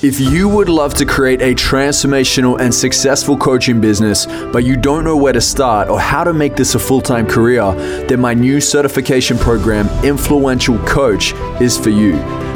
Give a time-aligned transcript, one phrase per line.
[0.00, 5.02] If you would love to create a transformational and successful coaching business, but you don't
[5.02, 7.72] know where to start or how to make this a full time career,
[8.06, 12.12] then my new certification program, Influential Coach, is for you.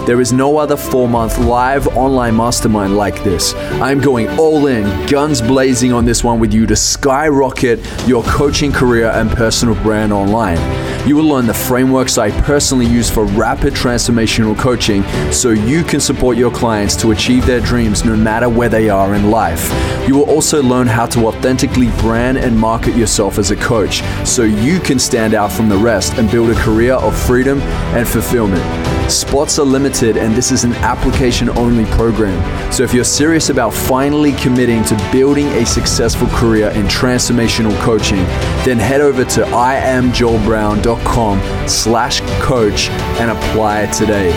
[0.07, 3.55] There is no other four month live online mastermind like this.
[3.55, 8.71] I'm going all in, guns blazing on this one with you to skyrocket your coaching
[8.71, 10.59] career and personal brand online.
[11.05, 15.99] You will learn the frameworks I personally use for rapid transformational coaching so you can
[15.99, 19.69] support your clients to achieve their dreams no matter where they are in life.
[20.07, 24.45] You will also learn how to authentically brand and market yourself as a coach so
[24.45, 28.92] you can stand out from the rest and build a career of freedom and fulfillment.
[29.09, 32.41] Spots are limited, and this is an application only program.
[32.73, 38.25] So, if you're serious about finally committing to building a successful career in transformational coaching,
[38.65, 42.89] then head over to iamjoelbrown.com slash coach
[43.21, 44.33] and apply today.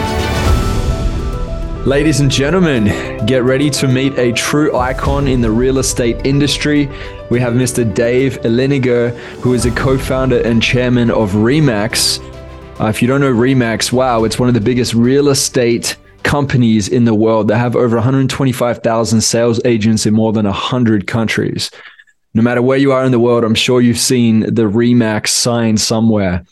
[1.85, 6.89] Ladies and gentlemen, get ready to meet a true icon in the real estate industry.
[7.29, 7.85] We have Mr.
[7.94, 12.34] Dave Liniger, who is a co founder and chairman of REMAX.
[12.80, 16.90] Uh, if you don't know REMAX, wow, it's one of the biggest real estate companies
[16.90, 21.72] in the world that have over 125,000 sales agents in more than 100 countries.
[22.34, 25.78] No matter where you are in the world, I'm sure you've seen the REMAX sign
[25.78, 26.44] somewhere.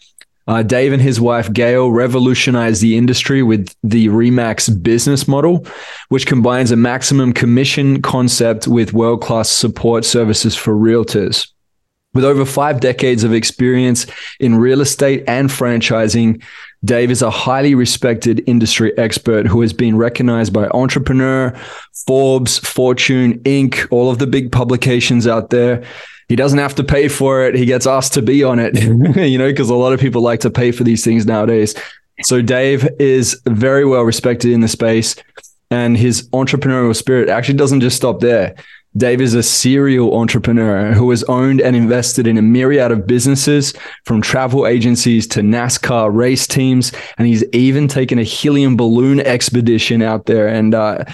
[0.47, 5.65] Uh, Dave and his wife Gail revolutionized the industry with the Remax business model,
[6.09, 11.52] which combines a maximum commission concept with world class support services for realtors.
[12.13, 14.05] With over five decades of experience
[14.39, 16.43] in real estate and franchising,
[16.85, 21.53] Dave is a highly respected industry expert who has been recognized by Entrepreneur,
[22.05, 25.83] Forbes, Fortune, Inc., all of the big publications out there
[26.29, 27.53] he doesn't have to pay for it.
[27.53, 28.75] He gets asked to be on it,
[29.17, 31.75] you know, because a lot of people like to pay for these things nowadays.
[32.23, 35.15] So Dave is very well respected in the space
[35.69, 38.55] and his entrepreneurial spirit actually doesn't just stop there.
[38.95, 43.73] Dave is a serial entrepreneur who has owned and invested in a myriad of businesses
[44.05, 46.91] from travel agencies to NASCAR race teams.
[47.17, 50.47] And he's even taken a helium balloon expedition out there.
[50.47, 51.05] And, uh,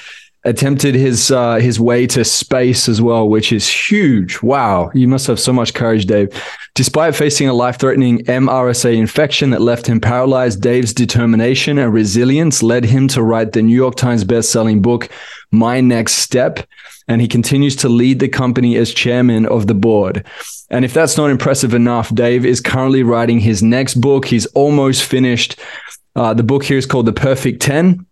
[0.45, 4.41] attempted his uh, his way to space as well, which is huge.
[4.41, 6.29] Wow, you must have so much courage, Dave.
[6.75, 12.85] Despite facing a life-threatening MRSA infection that left him paralyzed, Dave's determination and resilience led
[12.85, 15.09] him to write the New York Times best-selling book
[15.51, 16.67] My Next Step,
[17.07, 20.25] and he continues to lead the company as chairman of the board.
[20.69, 24.25] And if that's not impressive enough, Dave is currently writing his next book.
[24.25, 25.59] He's almost finished.
[26.15, 28.05] Uh, the book here is called The Perfect 10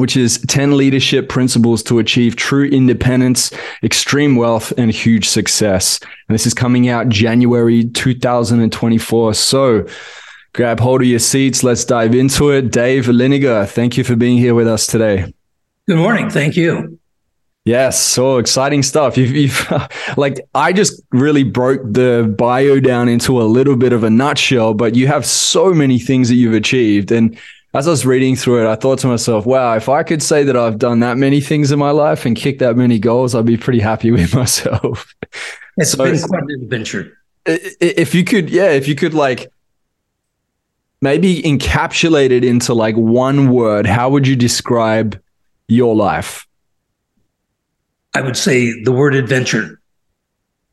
[0.00, 3.52] which is 10 leadership principles to achieve true independence,
[3.82, 6.00] extreme wealth, and huge success.
[6.00, 9.34] And this is coming out January 2024.
[9.34, 9.86] So
[10.54, 11.62] grab hold of your seats.
[11.62, 12.72] Let's dive into it.
[12.72, 15.32] Dave Liniger, thank you for being here with us today.
[15.90, 16.30] Good morning.
[16.30, 17.00] Thank you.
[17.64, 19.16] Yes, so exciting stuff.
[19.16, 19.72] You've, you've
[20.16, 24.72] like I just really broke the bio down into a little bit of a nutshell,
[24.72, 27.36] but you have so many things that you've achieved and
[27.74, 30.44] as I was reading through it, I thought to myself, wow, if I could say
[30.44, 33.44] that I've done that many things in my life and kicked that many goals, I'd
[33.44, 35.12] be pretty happy with myself.
[35.76, 37.18] It's so, been quite an adventure.
[37.46, 39.50] If you could, yeah, if you could like
[41.00, 45.20] maybe encapsulate it into like one word, how would you describe
[45.70, 46.46] your life?
[48.14, 49.80] I would say the word adventure.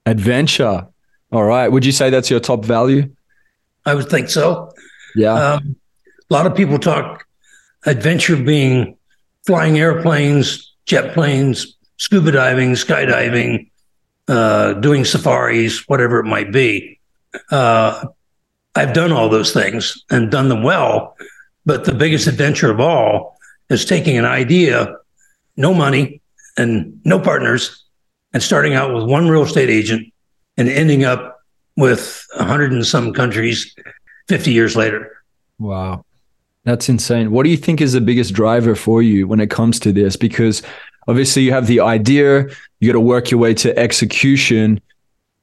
[0.05, 0.87] Adventure.
[1.31, 1.67] All right.
[1.67, 3.09] Would you say that's your top value?
[3.85, 4.71] I would think so.
[5.15, 5.33] Yeah.
[5.33, 5.75] Um,
[6.29, 7.25] a lot of people talk
[7.85, 8.97] adventure being
[9.45, 13.69] flying airplanes, jet planes, scuba diving, skydiving,
[14.27, 16.99] uh, doing safaris, whatever it might be.
[17.51, 18.07] Uh,
[18.75, 21.15] I've done all those things and done them well.
[21.65, 23.36] But the biggest adventure of all
[23.69, 24.95] is taking an idea,
[25.55, 26.21] no money
[26.57, 27.83] and no partners,
[28.33, 30.11] and starting out with one real estate agent
[30.57, 31.41] and ending up
[31.75, 33.75] with a hundred and some countries
[34.27, 35.23] 50 years later.
[35.59, 36.03] Wow.
[36.63, 37.31] That's insane.
[37.31, 40.17] What do you think is the biggest driver for you when it comes to this?
[40.17, 40.61] Because
[41.07, 42.47] obviously you have the idea,
[42.79, 44.81] you got to work your way to execution.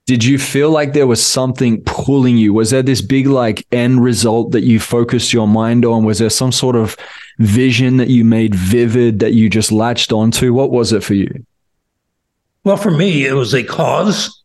[0.06, 2.52] Did you feel like there was something pulling you?
[2.52, 6.04] Was there this big like end result that you focused your mind on?
[6.04, 6.94] Was there some sort of
[7.38, 10.52] vision that you made vivid that you just latched onto?
[10.52, 11.44] What was it for you?
[12.64, 14.42] Well, for me, it was a cause.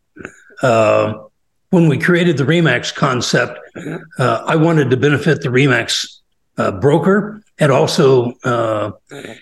[0.62, 1.14] Uh,
[1.70, 3.58] when we created the Remax concept,
[4.18, 6.18] uh, I wanted to benefit the Remax
[6.58, 8.90] uh, broker and also uh,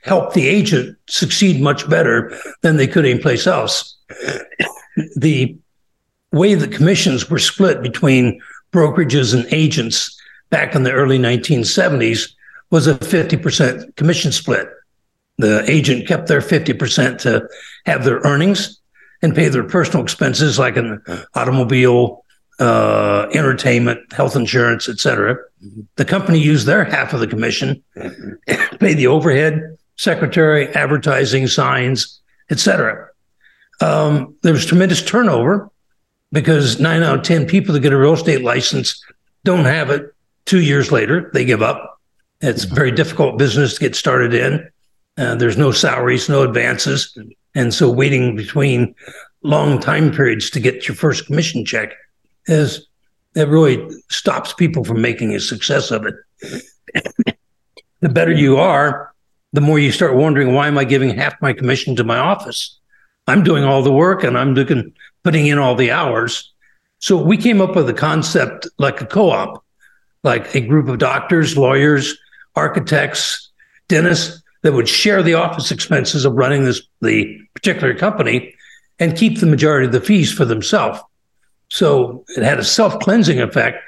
[0.04, 3.96] help the agent succeed much better than they could anyplace else.
[5.16, 5.56] the
[6.32, 8.40] way the commissions were split between
[8.72, 10.16] brokerages and agents
[10.50, 12.32] back in the early 1970s
[12.70, 14.68] was a 50% commission split.
[15.38, 17.48] The agent kept their 50% to
[17.86, 18.80] have their earnings
[19.22, 21.02] and pay their personal expenses like an
[21.34, 22.24] automobile,
[22.58, 25.36] uh, entertainment, health insurance, etc.
[25.96, 28.76] The company used their half of the commission, mm-hmm.
[28.76, 33.08] pay the overhead, secretary, advertising, signs, etc.
[33.80, 35.70] Um, there was tremendous turnover
[36.32, 39.02] because nine out of 10 people that get a real estate license
[39.44, 40.12] don't have it
[40.46, 41.30] two years later.
[41.32, 41.97] They give up.
[42.40, 44.68] It's a very difficult business to get started in.
[45.16, 47.16] Uh, there's no salaries, no advances.
[47.54, 48.94] And so waiting between
[49.42, 51.92] long time periods to get your first commission check
[52.46, 52.86] is
[53.34, 57.34] that really stops people from making a success of it.
[58.00, 59.12] the better you are,
[59.52, 62.78] the more you start wondering, why am I giving half my commission to my office?
[63.26, 64.92] I'm doing all the work and I'm doing,
[65.24, 66.52] putting in all the hours.
[67.00, 69.64] So we came up with a concept like a co-op,
[70.22, 72.16] like a group of doctors, lawyers,
[72.58, 73.50] architects,
[73.88, 78.54] dentists that would share the office expenses of running this the particular company
[78.98, 81.00] and keep the majority of the fees for themselves.
[81.68, 83.78] So it had a self-cleansing effect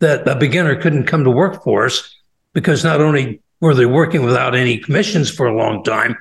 [0.00, 2.14] that a beginner couldn't come to work for us
[2.52, 6.16] because not only were they working without any commissions for a long time,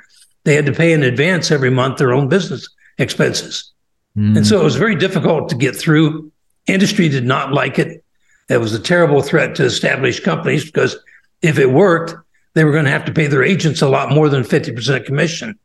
[0.46, 2.68] they had to pay in advance every month their own business
[2.98, 3.74] expenses.
[4.18, 4.38] Mm.
[4.38, 6.32] And so it was very difficult to get through.
[6.66, 8.04] Industry did not like it.
[8.50, 10.96] It was a terrible threat to established companies because
[11.42, 12.16] if it worked,
[12.54, 15.58] they were going to have to pay their agents a lot more than 50% commission.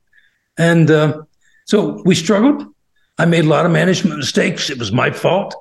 [0.59, 1.23] And uh,
[1.65, 2.67] so we struggled.
[3.19, 4.71] I made a lot of management mistakes.
[4.71, 5.55] It was my fault.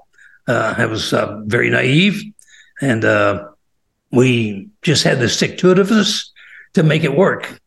[0.47, 2.23] Uh, I was uh, very naive.
[2.81, 3.47] And uh,
[4.11, 6.31] we just had to stick to it of us
[6.73, 7.59] to make it work.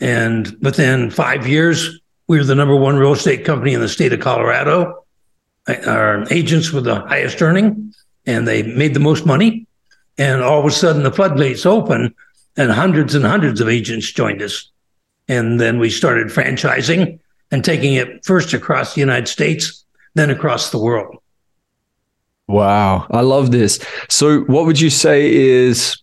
[0.00, 4.12] And within five years, we were the number one real estate company in the state
[4.12, 5.04] of Colorado.
[5.86, 7.94] Our agents were the highest earning
[8.26, 9.66] and they made the most money.
[10.18, 12.14] And all of a sudden, the floodgates open
[12.56, 14.70] and hundreds and hundreds of agents joined us.
[15.28, 17.18] And then we started franchising
[17.50, 21.16] and taking it first across the United States, then across the world.
[22.48, 23.78] Wow, I love this.
[24.08, 26.02] So, what would you say is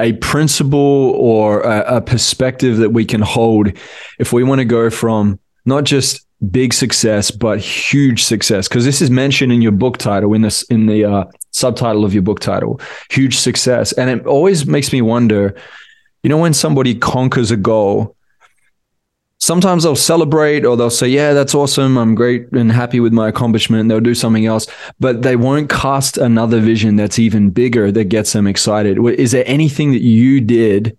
[0.00, 3.72] a principle or a, a perspective that we can hold
[4.18, 9.00] if we want to go from not just big success but huge success because this
[9.00, 11.24] is mentioned in your book title in this in the uh,
[11.56, 12.80] subtitle of your book title
[13.10, 15.54] huge success and it always makes me wonder
[16.22, 18.16] you know when somebody conquers a goal
[19.38, 21.96] sometimes they'll celebrate or they'll say, Yeah, that's awesome.
[21.96, 23.88] I'm great and happy with my accomplishment.
[23.88, 24.66] They'll do something else,
[24.98, 28.98] but they won't cast another vision that's even bigger that gets them excited.
[28.98, 30.96] Is there anything that you did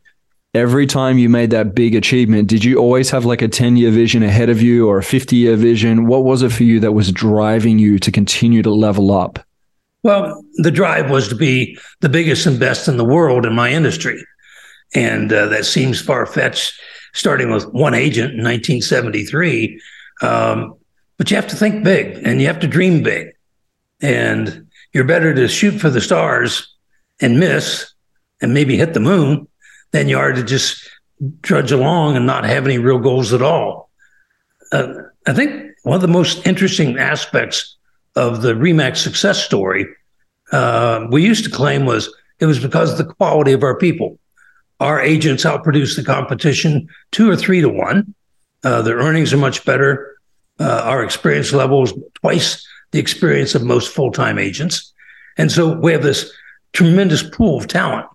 [0.54, 2.48] every time you made that big achievement?
[2.48, 5.36] Did you always have like a 10 year vision ahead of you or a 50
[5.36, 6.08] year vision?
[6.08, 9.40] What was it for you that was driving you to continue to level up?
[10.08, 13.70] Well, the drive was to be the biggest and best in the world in my
[13.70, 14.24] industry.
[14.96, 16.80] And uh, that seems far fetched
[17.14, 19.82] starting with one agent in 1973.
[20.22, 20.76] Um,
[21.18, 23.34] but you have to think big and you have to dream big.
[24.00, 26.74] And you're better to shoot for the stars
[27.20, 27.92] and miss
[28.40, 29.46] and maybe hit the moon
[29.92, 30.90] than you are to just
[31.42, 33.90] trudge along and not have any real goals at all.
[34.72, 34.88] Uh,
[35.26, 37.77] I think one of the most interesting aspects
[38.18, 39.86] of the Remax success story
[40.52, 44.18] uh, we used to claim was it was because of the quality of our people
[44.80, 48.14] our agents outproduce the competition two or three to one.
[48.64, 50.16] Uh, their earnings are much better.
[50.60, 54.94] Uh, our experience level is twice the experience of most full time agents.
[55.38, 56.32] And so we have this
[56.74, 58.08] tremendous pool of talent.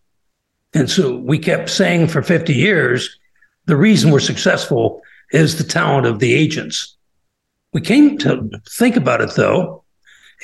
[0.75, 3.19] And so we kept saying for 50 years
[3.67, 6.97] the reason we're successful is the talent of the agents.
[7.73, 9.82] We came to think about it though,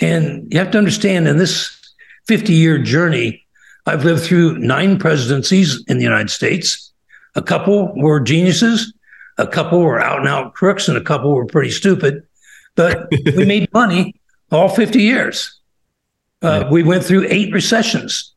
[0.01, 1.75] and you have to understand in this
[2.27, 3.45] 50 year journey,
[3.87, 6.93] I've lived through nine presidencies in the United States.
[7.35, 8.93] A couple were geniuses,
[9.39, 12.23] a couple were out and out crooks, and a couple were pretty stupid.
[12.75, 14.15] But we made money
[14.53, 15.59] all 50 years.
[16.43, 16.71] Uh, yeah.
[16.71, 18.33] We went through eight recessions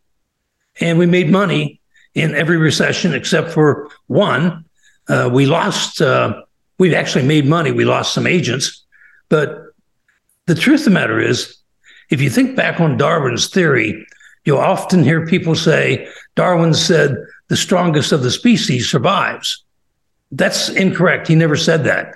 [0.79, 1.79] and we made money
[2.15, 4.65] in every recession except for one.
[5.07, 6.41] Uh, we lost, uh,
[6.77, 7.71] we actually made money.
[7.71, 8.83] We lost some agents.
[9.29, 9.70] But
[10.47, 11.57] the truth of the matter is,
[12.09, 14.05] if you think back on Darwin's theory
[14.43, 17.15] You'll often hear people say, Darwin said
[17.49, 19.63] the strongest of the species survives.
[20.31, 21.27] That's incorrect.
[21.27, 22.15] He never said that.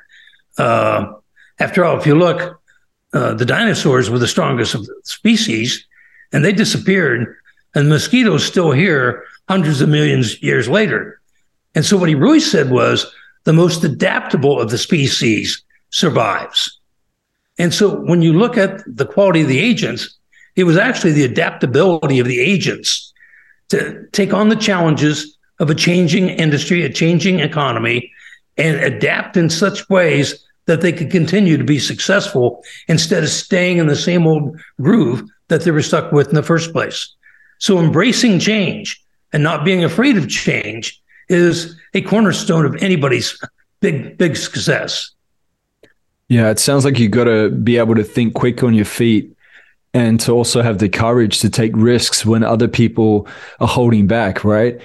[0.58, 1.14] Uh,
[1.60, 2.60] after all, if you look,
[3.14, 5.86] uh, the dinosaurs were the strongest of the species,
[6.32, 7.36] and they disappeared,
[7.76, 11.22] and mosquitoes still here hundreds of millions of years later.
[11.76, 13.06] And so what he really said was
[13.44, 16.80] the most adaptable of the species survives.
[17.58, 20.18] And so when you look at the quality of the agents,
[20.56, 23.14] it was actually the adaptability of the agents
[23.70, 28.12] to take on the challenges of a changing industry, a changing economy,
[28.58, 33.78] and adapt in such ways that they could continue to be successful instead of staying
[33.78, 37.14] in the same old groove that they were stuck with in the first place.
[37.60, 43.40] So embracing change and not being afraid of change is a cornerstone of anybody's
[43.80, 45.12] big, big success.
[46.28, 49.36] Yeah, it sounds like you've got to be able to think quick on your feet
[49.94, 53.28] and to also have the courage to take risks when other people
[53.60, 54.82] are holding back, right?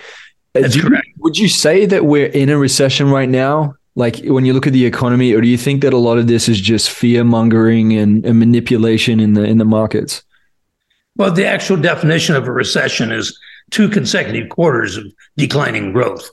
[0.53, 1.07] That's you, correct.
[1.19, 3.75] Would you say that we're in a recession right now?
[3.97, 6.29] Like when you look at the economy, or do you think that a lot of
[6.29, 10.23] this is just fear mongering and, and manipulation in the in the markets?
[11.17, 13.37] Well, the actual definition of a recession is
[13.71, 15.07] two consecutive quarters of
[15.37, 16.31] declining growth.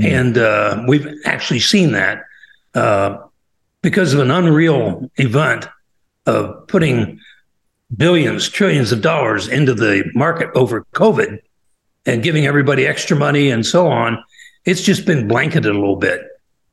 [0.00, 0.06] Mm.
[0.06, 2.24] And uh, we've actually seen that
[2.74, 3.18] uh,
[3.82, 5.68] because of an unreal event
[6.26, 7.20] of putting
[7.96, 11.40] billions, trillions of dollars into the market over COVID
[12.06, 14.22] and giving everybody extra money and so on.
[14.64, 16.22] It's just been blanketed a little bit.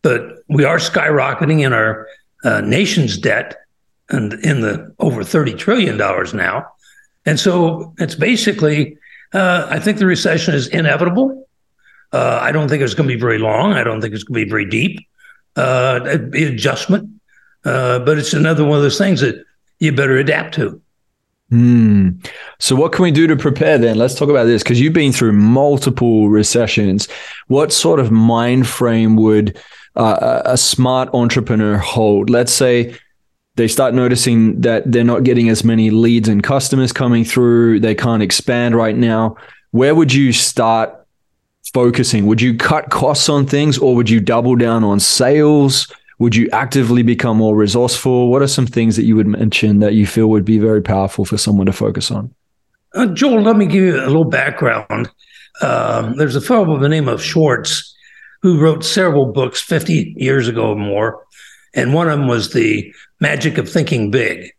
[0.01, 2.07] But we are skyrocketing in our
[2.43, 3.57] uh, nation's debt
[4.09, 6.67] and in the over $30 trillion now.
[7.25, 8.97] And so it's basically,
[9.33, 11.47] uh, I think the recession is inevitable.
[12.11, 13.73] Uh, I don't think it's going to be very long.
[13.73, 14.99] I don't think it's going to be very deep.
[15.55, 16.01] Uh,
[16.33, 17.09] adjustment,
[17.63, 19.41] uh, but it's another one of those things that
[19.79, 20.81] you better adapt to.
[21.49, 22.09] Hmm.
[22.59, 23.97] So, what can we do to prepare then?
[23.97, 27.07] Let's talk about this because you've been through multiple recessions.
[27.47, 29.57] What sort of mind frame would
[29.95, 32.29] uh, a smart entrepreneur hold?
[32.29, 32.97] Let's say
[33.55, 37.79] they start noticing that they're not getting as many leads and customers coming through.
[37.79, 39.37] They can't expand right now.
[39.71, 41.04] Where would you start
[41.75, 42.25] focusing?
[42.25, 45.91] Would you cut costs on things or would you double down on sales?
[46.19, 48.29] Would you actively become more resourceful?
[48.29, 51.25] What are some things that you would mention that you feel would be very powerful
[51.25, 52.33] for someone to focus on?
[52.93, 55.09] Uh, Joel, let me give you a little background.
[55.61, 57.93] Um, there's a fellow by the name of Schwartz
[58.41, 61.25] who wrote several books 50 years ago or more.
[61.73, 64.49] And one of them was The Magic of Thinking Big.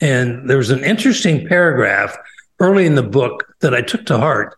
[0.00, 2.16] And there was an interesting paragraph
[2.60, 4.56] early in the book that I took to heart.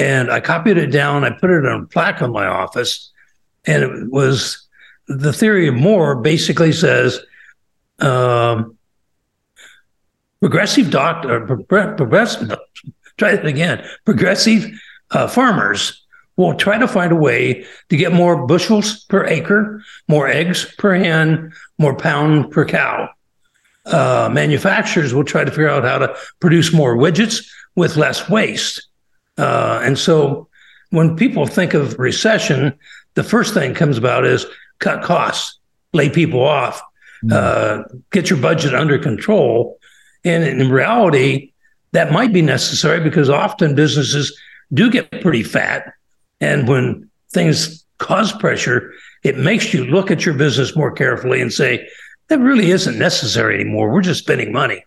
[0.00, 3.12] And I copied it down, I put it on a plaque in my office.
[3.66, 4.66] And it was
[5.08, 7.20] the theory of more basically says
[7.98, 8.78] um,
[10.40, 12.56] progressive doctor, progressive,
[13.18, 14.72] try it again, progressive
[15.10, 16.02] uh, farmers
[16.36, 20.94] will try to find a way to get more bushels per acre, more eggs per
[20.94, 23.10] hen, more pound per cow.
[23.84, 28.89] Uh, manufacturers will try to figure out how to produce more widgets with less waste.
[29.38, 30.48] Uh, and so
[30.90, 32.74] when people think of recession,
[33.14, 34.46] the first thing comes about is
[34.78, 35.58] cut costs,
[35.92, 36.80] lay people off,
[37.24, 37.32] mm.
[37.32, 39.78] uh, get your budget under control.
[40.24, 41.52] And in reality,
[41.92, 44.38] that might be necessary because often businesses
[44.72, 45.92] do get pretty fat
[46.40, 51.52] and when things cause pressure, it makes you look at your business more carefully and
[51.52, 51.86] say,
[52.28, 53.92] that really isn't necessary anymore.
[53.92, 54.84] We're just spending money.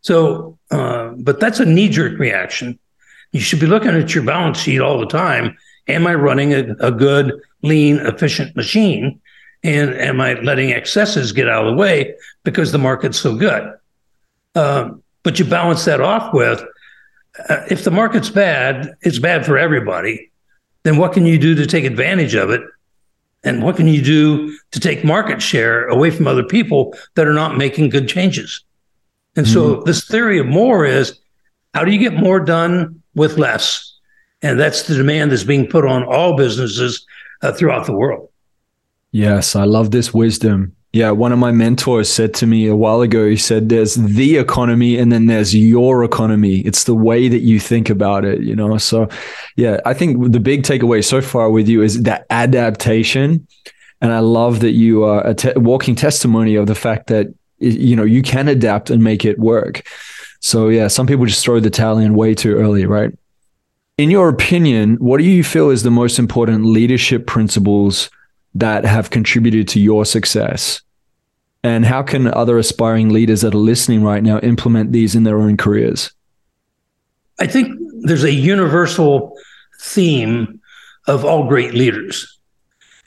[0.00, 2.78] So, uh, but that's a knee jerk reaction.
[3.32, 5.56] You should be looking at your balance sheet all the time.
[5.88, 9.20] Am I running a, a good, lean, efficient machine?
[9.62, 13.72] And am I letting excesses get out of the way because the market's so good?
[14.54, 16.62] Um, but you balance that off with
[17.48, 20.30] uh, if the market's bad, it's bad for everybody
[20.82, 22.62] then what can you do to take advantage of it?
[23.42, 27.32] And what can you do to take market share away from other people that are
[27.32, 28.64] not making good changes?
[29.36, 29.54] And mm-hmm.
[29.54, 31.18] so this theory of more is
[31.74, 33.98] how do you get more done with less?
[34.42, 37.04] And that's the demand that's being put on all businesses
[37.42, 38.28] uh, throughout the world.
[39.12, 40.74] Yes, I love this wisdom.
[40.92, 44.38] Yeah, one of my mentors said to me a while ago, he said, There's the
[44.38, 46.58] economy and then there's your economy.
[46.60, 48.76] It's the way that you think about it, you know?
[48.78, 49.08] So,
[49.56, 53.46] yeah, I think the big takeaway so far with you is that adaptation.
[54.00, 57.94] And I love that you are a te- walking testimony of the fact that, you
[57.94, 59.86] know, you can adapt and make it work.
[60.40, 63.16] So, yeah, some people just throw the towel in way too early, right?
[63.98, 68.10] In your opinion, what do you feel is the most important leadership principles?
[68.54, 70.82] that have contributed to your success?
[71.62, 75.38] And how can other aspiring leaders that are listening right now implement these in their
[75.38, 76.10] own careers?
[77.38, 79.36] I think there's a universal
[79.82, 80.60] theme
[81.06, 82.38] of all great leaders.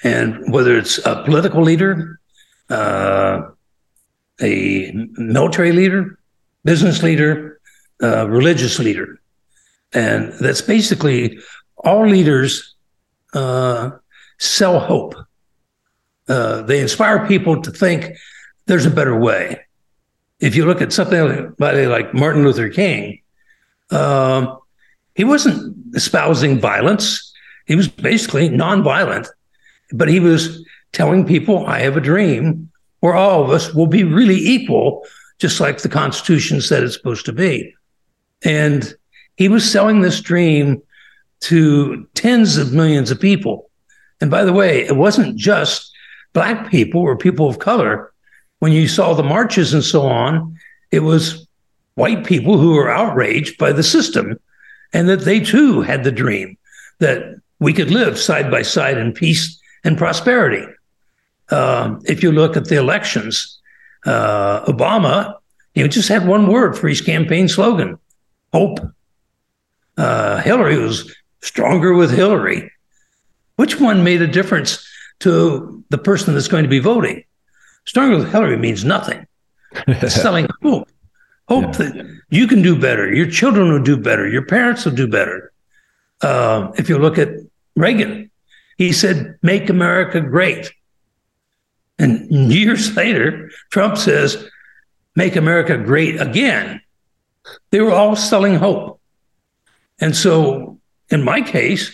[0.03, 2.19] And whether it's a political leader,
[2.69, 3.41] uh,
[4.41, 6.19] a military leader,
[6.63, 7.59] business leader,
[8.01, 9.19] uh, religious leader.
[9.93, 11.39] And that's basically
[11.77, 12.75] all leaders
[13.33, 13.91] uh,
[14.39, 15.15] sell hope.
[16.27, 18.15] Uh, they inspire people to think
[18.65, 19.59] there's a better way.
[20.39, 23.21] If you look at something like Martin Luther King,
[23.91, 24.57] um,
[25.15, 27.31] he wasn't espousing violence.
[27.65, 29.27] he was basically nonviolent,
[29.93, 34.03] but he was telling people, I have a dream where all of us will be
[34.03, 35.05] really equal,
[35.43, 37.75] just like the Constitution said it's supposed to be.
[38.45, 38.95] And
[39.35, 40.81] he was selling this dream
[41.41, 43.69] to tens of millions of people.
[44.21, 45.91] And by the way, it wasn't just
[46.31, 48.13] black people or people of color.
[48.59, 50.57] When you saw the marches and so on,
[50.91, 51.45] it was
[51.95, 54.39] white people who were outraged by the system
[54.93, 56.57] and that they too had the dream
[56.99, 60.65] that we could live side by side in peace and prosperity.
[61.49, 63.59] Uh, if you look at the elections,
[64.05, 65.35] uh, Obama,
[65.75, 67.97] you know, just had one word for his campaign slogan:
[68.51, 68.79] hope.
[69.97, 72.71] Uh, Hillary was stronger with Hillary.
[73.57, 74.87] Which one made a difference
[75.19, 77.23] to the person that's going to be voting?
[77.85, 79.27] Stronger with Hillary means nothing.
[79.87, 80.89] It's selling hope.
[81.47, 81.71] Hope yeah.
[81.71, 85.51] that you can do better, your children will do better, your parents will do better.
[86.21, 87.29] Uh, if you look at
[87.75, 88.31] Reagan,
[88.77, 90.71] he said, Make America great.
[91.99, 94.49] And years later, Trump says,
[95.15, 96.81] Make America great again.
[97.69, 98.99] They were all selling hope.
[99.99, 101.91] And so, in my case,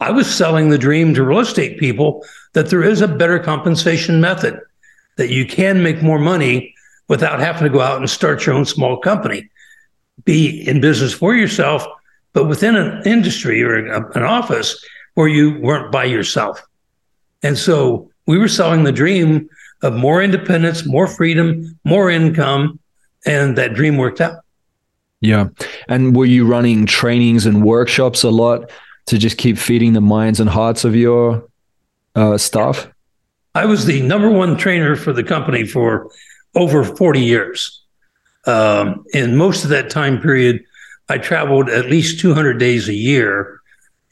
[0.00, 4.20] I was selling the dream to real estate people that there is a better compensation
[4.20, 4.60] method,
[5.16, 6.74] that you can make more money
[7.08, 9.48] without having to go out and start your own small company.
[10.24, 11.84] Be in business for yourself,
[12.32, 14.82] but within an industry or an office
[15.14, 16.62] where you weren't by yourself.
[17.42, 19.48] And so we were selling the dream
[19.82, 22.78] of more independence, more freedom, more income,
[23.26, 24.44] and that dream worked out.
[25.20, 25.48] Yeah.
[25.88, 28.70] And were you running trainings and workshops a lot
[29.06, 31.48] to just keep feeding the minds and hearts of your
[32.14, 32.88] uh, staff?
[33.54, 36.10] I was the number one trainer for the company for
[36.54, 37.82] over 40 years.
[38.46, 40.62] Um, in most of that time period,
[41.08, 43.60] I traveled at least 200 days a year.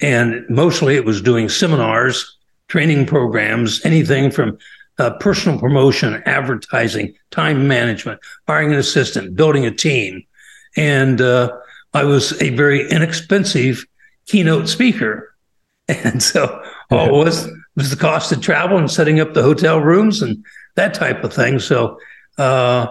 [0.01, 2.37] And mostly it was doing seminars,
[2.73, 4.57] training programs, anything from
[4.99, 8.19] uh, personal promotion, advertising, time management,
[8.49, 10.23] hiring an assistant, building a team.
[10.75, 11.53] And uh,
[11.93, 13.85] I was a very inexpensive
[14.27, 15.29] keynote speaker.
[15.89, 19.81] And so all it was was the cost of travel and setting up the hotel
[19.81, 20.43] rooms and
[20.77, 21.59] that type of thing.
[21.59, 21.99] So
[22.39, 22.87] uh,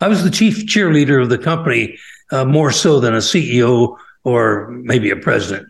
[0.00, 1.98] I was the chief cheerleader of the company,
[2.30, 5.66] uh, more so than a CEO or maybe a president.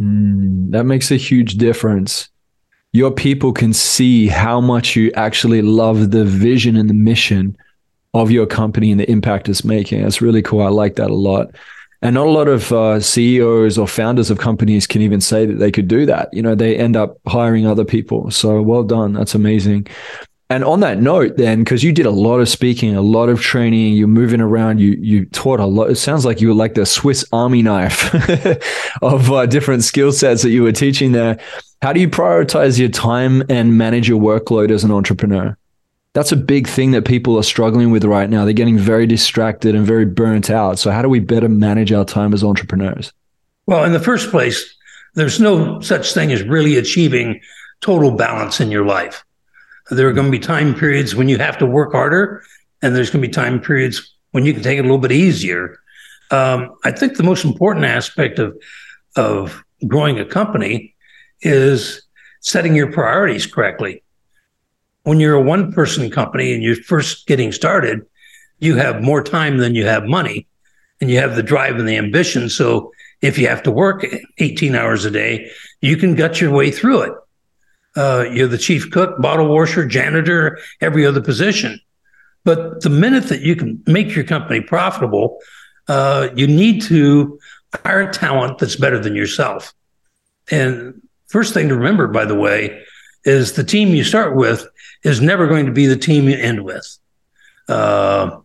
[0.00, 2.30] Mm, that makes a huge difference.
[2.98, 7.56] Your people can see how much you actually love the vision and the mission
[8.12, 10.02] of your company and the impact it's making.
[10.02, 10.62] That's really cool.
[10.62, 11.54] I like that a lot.
[12.02, 15.60] And not a lot of uh, CEOs or founders of companies can even say that
[15.60, 16.28] they could do that.
[16.32, 18.32] You know, they end up hiring other people.
[18.32, 19.12] So well done.
[19.12, 19.86] That's amazing.
[20.50, 23.40] And on that note, then, because you did a lot of speaking, a lot of
[23.40, 25.90] training, you're moving around, you you taught a lot.
[25.90, 28.14] It sounds like you were like the Swiss Army knife
[29.02, 31.38] of uh, different skill sets that you were teaching there.
[31.82, 35.56] How do you prioritize your time and manage your workload as an entrepreneur?
[36.14, 38.44] That's a big thing that people are struggling with right now.
[38.44, 40.78] They're getting very distracted and very burnt out.
[40.78, 43.12] So, how do we better manage our time as entrepreneurs?
[43.66, 44.74] Well, in the first place,
[45.14, 47.42] there's no such thing as really achieving
[47.82, 49.24] total balance in your life
[49.90, 52.42] there are going to be time periods when you have to work harder,
[52.82, 55.12] and there's going to be time periods when you can take it a little bit
[55.12, 55.78] easier.
[56.30, 58.56] Um, I think the most important aspect of
[59.16, 60.94] of growing a company
[61.40, 62.02] is
[62.40, 64.02] setting your priorities correctly.
[65.04, 68.04] When you're a one person company and you're first getting started,
[68.58, 70.46] you have more time than you have money,
[71.00, 72.48] and you have the drive and the ambition.
[72.48, 74.04] So if you have to work
[74.38, 77.12] 18 hours a day, you can gut your way through it.
[77.98, 81.80] Uh, you're the chief cook, bottle washer, janitor, every other position.
[82.44, 85.40] But the minute that you can make your company profitable,
[85.88, 87.40] uh, you need to
[87.84, 89.74] hire talent that's better than yourself.
[90.48, 92.84] And first thing to remember, by the way,
[93.24, 94.64] is the team you start with
[95.02, 96.86] is never going to be the team you end with.
[97.68, 98.38] Uh,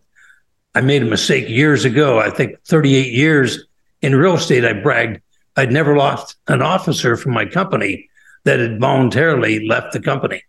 [0.74, 2.18] I made a mistake years ago.
[2.18, 3.66] I think 38 years
[4.02, 5.20] in real estate, I bragged
[5.56, 8.10] I'd never lost an officer from my company
[8.44, 10.42] that had voluntarily left the company.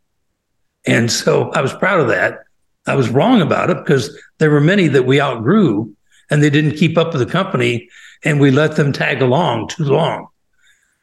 [0.85, 2.39] And so I was proud of that.
[2.87, 5.95] I was wrong about it because there were many that we outgrew
[6.29, 7.89] and they didn't keep up with the company
[8.23, 10.27] and we let them tag along too long.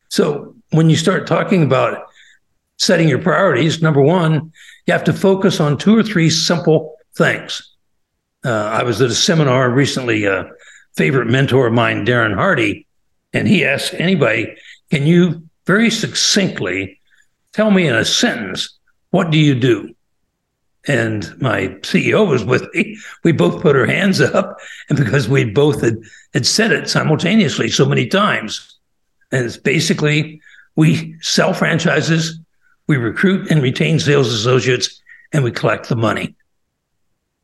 [0.09, 2.07] So when you start talking about
[2.79, 4.53] setting your priorities, number one,
[4.87, 7.69] you have to focus on two or three simple things.
[8.45, 10.51] Uh, I was at a seminar recently, a
[10.97, 12.87] favorite mentor of mine, Darren Hardy,
[13.33, 14.55] and he asked anybody,
[14.91, 16.99] can you very succinctly
[17.53, 18.79] tell me in a sentence,
[19.11, 19.95] what do you do?
[20.89, 22.99] And my CEO was with me.
[23.23, 25.99] We both put our hands up, and because we both had,
[26.35, 28.79] had said it simultaneously so many times.
[29.31, 30.41] And it's basically
[30.75, 32.39] we sell franchises,
[32.89, 35.01] we recruit and retain sales associates,
[35.33, 36.35] and we collect the money.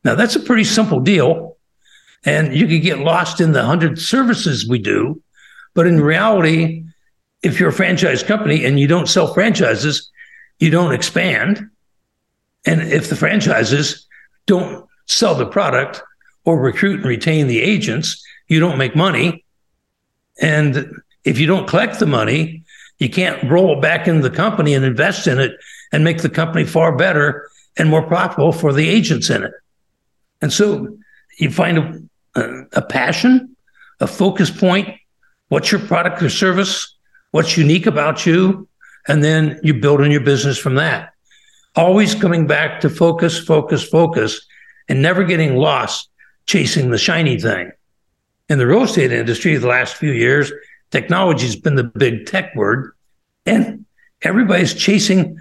[0.04, 1.56] Now, that's a pretty simple deal.
[2.24, 5.22] And you could get lost in the hundred services we do.
[5.74, 6.84] But in reality,
[7.42, 10.10] if you're a franchise company and you don't sell franchises,
[10.58, 11.68] you don't expand.
[12.66, 14.06] And if the franchises
[14.46, 16.02] don't sell the product
[16.44, 19.44] or recruit and retain the agents, you don't make money.
[20.40, 20.92] And
[21.24, 22.64] if you don't collect the money,
[22.98, 25.52] you can't roll it back into the company and invest in it
[25.92, 29.52] and make the company far better and more profitable for the agents in it.
[30.40, 30.96] And so
[31.38, 32.02] you find a,
[32.34, 33.56] a, a passion,
[34.00, 34.88] a focus point.
[35.48, 36.94] What's your product or service?
[37.30, 38.68] What's unique about you?
[39.06, 41.12] And then you build on your business from that.
[41.76, 44.46] Always coming back to focus, focus, focus,
[44.88, 46.08] and never getting lost
[46.46, 47.70] chasing the shiny thing.
[48.48, 50.50] In the real estate industry, the last few years,
[50.90, 52.92] technology has been the big tech word,
[53.44, 53.84] and
[54.22, 55.38] everybody's chasing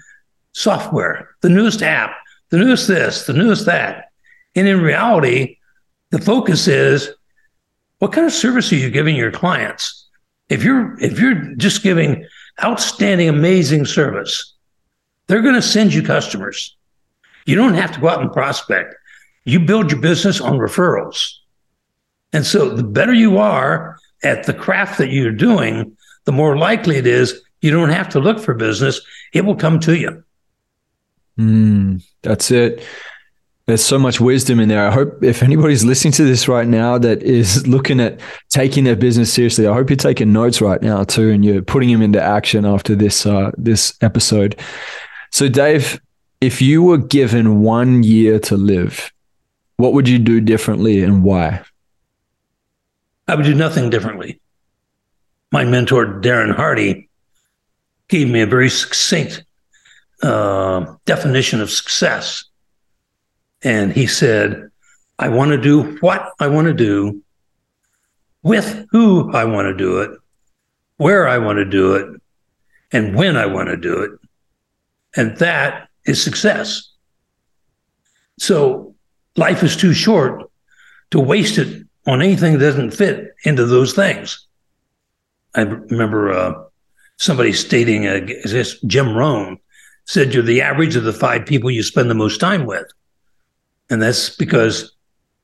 [0.51, 2.17] software, the newest app,
[2.49, 4.11] the newest this, the newest that.
[4.55, 5.57] And in reality,
[6.09, 7.11] the focus is
[7.99, 10.06] what kind of service are you giving your clients?
[10.49, 12.25] If you're if you're just giving
[12.63, 14.53] outstanding, amazing service,
[15.27, 16.75] they're going to send you customers.
[17.45, 18.95] You don't have to go out and prospect.
[19.45, 21.31] You build your business on referrals.
[22.33, 26.97] And so the better you are at the craft that you're doing, the more likely
[26.97, 29.01] it is you don't have to look for business.
[29.33, 30.23] It will come to you.
[31.39, 32.83] Mm, that's it.
[33.67, 34.87] There's so much wisdom in there.
[34.87, 38.95] I hope if anybody's listening to this right now that is looking at taking their
[38.95, 42.21] business seriously, I hope you're taking notes right now too, and you're putting them into
[42.21, 44.57] action after this uh, this episode.
[45.31, 45.99] So, Dave,
[46.39, 49.11] if you were given one year to live,
[49.75, 51.61] what would you do differently and why?
[53.27, 54.39] I would do nothing differently.
[55.51, 57.09] My mentor, Darren Hardy,
[58.07, 59.43] gave me a very succinct
[60.23, 62.45] uh, definition of success.
[63.67, 64.69] And he said,
[65.19, 67.21] I want to do what I want to do,
[68.41, 70.11] with who I want to do it,
[70.95, 72.21] where I want to do it,
[72.93, 74.11] and when I want to do it.
[75.17, 76.93] And that is success.
[78.39, 78.95] So
[79.35, 80.49] life is too short
[81.11, 84.47] to waste it on anything that doesn't fit into those things.
[85.55, 86.53] I remember uh,
[87.17, 88.25] somebody stating, uh,
[88.85, 89.57] Jim Rohn
[90.05, 92.87] said, you're the average of the five people you spend the most time with.
[93.89, 94.93] And that's because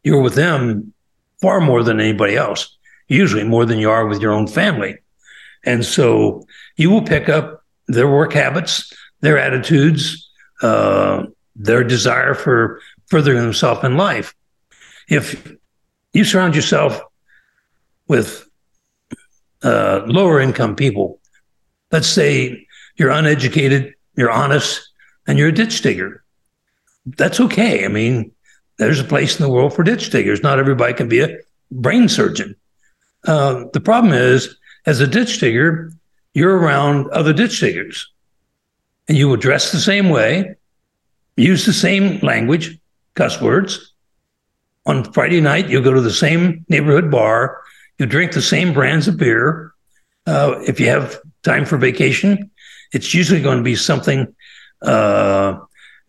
[0.04, 0.94] you're with them
[1.42, 2.78] far more than anybody else,
[3.08, 4.98] usually more than you are with your own family.
[5.64, 10.30] And so you will pick up their work habits, their attitudes,
[10.62, 11.26] uh,
[11.56, 14.34] their desire for furthering themselves in life.
[15.10, 15.54] If
[16.14, 17.02] you surround yourself
[18.08, 18.48] with
[19.64, 21.20] uh, lower income people,
[21.92, 24.90] let's say you're uneducated, you're honest,
[25.28, 26.24] and you're a ditch digger.
[27.06, 27.86] That's okay.
[27.86, 28.32] I mean,
[28.78, 30.42] there's a place in the world for ditch diggers.
[30.42, 31.38] Not everybody can be a
[31.72, 32.56] brain surgeon.
[33.26, 35.92] Uh, the problem is, as a ditch digger,
[36.34, 38.12] you're around other ditch diggers,
[39.08, 40.56] and you will dress the same way,
[41.38, 42.78] use the same language,
[43.16, 43.94] cuss words.
[44.86, 47.62] On Friday night, you'll go to the same neighborhood bar.
[48.00, 49.72] You drink the same brands of beer.
[50.26, 52.52] Uh, if you have time for vacation,
[52.92, 54.36] it's usually going to be something
[54.82, 55.58] uh,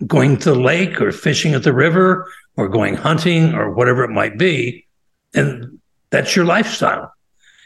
[0.06, 4.10] going to the lake or fishing at the river or going hunting or whatever it
[4.10, 4.86] might be.
[5.34, 7.12] And that's your lifestyle.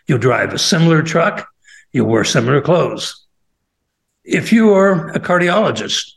[0.06, 1.48] You'll drive a similar truck,
[1.92, 3.26] you'll wear similar clothes.
[4.24, 6.12] If you are a cardiologist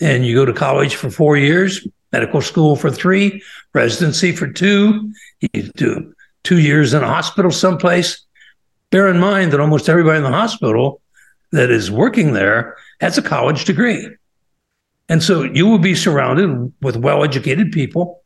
[0.00, 3.42] and you go to college for four years, medical school for three,
[3.74, 8.24] residency for two, you do two years in a hospital someplace.
[8.90, 11.00] Bear in mind that almost everybody in the hospital
[11.52, 14.08] that is working there has a college degree.
[15.12, 18.22] And so you will be surrounded with well educated people.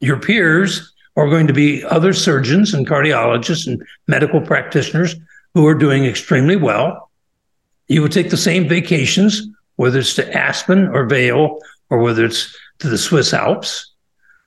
[0.00, 5.16] Your peers are going to be other surgeons and cardiologists and medical practitioners
[5.52, 7.10] who are doing extremely well.
[7.88, 11.58] You will take the same vacations, whether it's to Aspen or Vail
[11.90, 13.92] or whether it's to the Swiss Alps.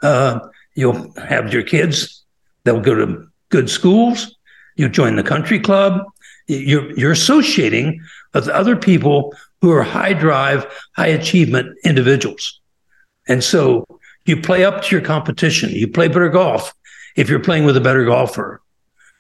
[0.02, 0.40] Uh,
[0.74, 2.24] you'll have your kids,
[2.64, 4.36] they'll go to good schools.
[4.78, 6.08] You join the country club.
[6.48, 8.02] You're, you're associating
[8.34, 10.66] with other people who are high drive,
[10.96, 12.60] high achievement individuals.
[13.28, 13.86] And so
[14.26, 15.70] you play up to your competition.
[15.72, 16.74] You play better golf
[17.16, 18.62] if you're playing with a better golfer.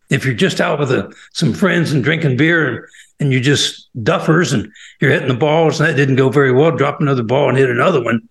[0.10, 2.86] If you're just out with a, some friends and drinking beer and,
[3.20, 4.72] and you're just duffers and
[5.02, 7.70] you're hitting the balls and that didn't go very well, drop another ball and hit
[7.70, 8.30] another one.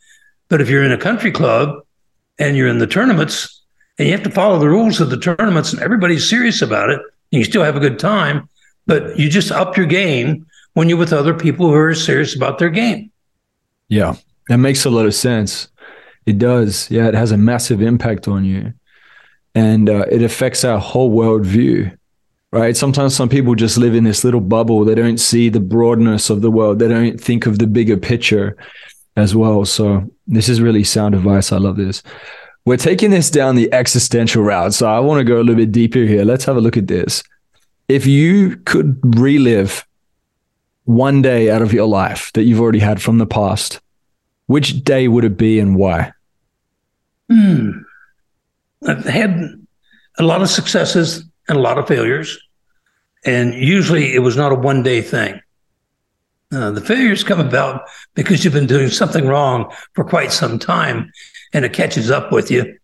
[0.48, 1.80] But if you're in a country club
[2.38, 3.62] and you're in the tournaments
[3.98, 7.00] and you have to follow the rules of the tournaments and everybody's serious about it
[7.00, 8.48] and you still have a good time,
[8.86, 12.58] but you just up your game when you're with other people who are serious about
[12.58, 13.10] their game.
[13.88, 14.16] Yeah,
[14.48, 15.68] that makes a lot of sense.
[16.26, 16.90] It does.
[16.90, 18.74] Yeah, it has a massive impact on you.
[19.54, 21.96] And uh, it affects our whole worldview,
[22.52, 22.76] right?
[22.76, 24.84] Sometimes some people just live in this little bubble.
[24.84, 28.54] They don't see the broadness of the world, they don't think of the bigger picture
[29.16, 29.64] as well.
[29.64, 31.52] So, this is really sound advice.
[31.52, 32.02] I love this.
[32.66, 34.74] We're taking this down the existential route.
[34.74, 36.26] So, I want to go a little bit deeper here.
[36.26, 37.22] Let's have a look at this.
[37.88, 39.86] If you could relive
[40.86, 43.80] one day out of your life that you've already had from the past,
[44.46, 46.12] which day would it be and why?
[47.28, 47.70] Hmm.
[48.86, 49.66] I've had
[50.18, 52.38] a lot of successes and a lot of failures.
[53.24, 55.40] And usually it was not a one day thing.
[56.52, 57.82] Uh, the failures come about
[58.14, 61.10] because you've been doing something wrong for quite some time
[61.52, 62.78] and it catches up with you.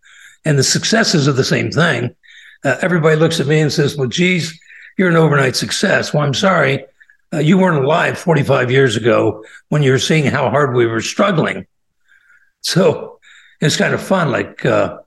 [0.45, 2.17] And the successes are the same thing.
[2.65, 4.59] Uh, everybody looks at me and says, Well, geez,
[4.99, 6.13] you're an overnight success.
[6.13, 6.85] Well, I'm sorry.
[7.33, 11.01] Uh, you weren't alive 45 years ago when you were seeing how hard we were
[11.01, 11.67] struggling.
[12.61, 13.19] So
[13.61, 14.31] it's kind of fun.
[14.31, 14.99] Like, uh,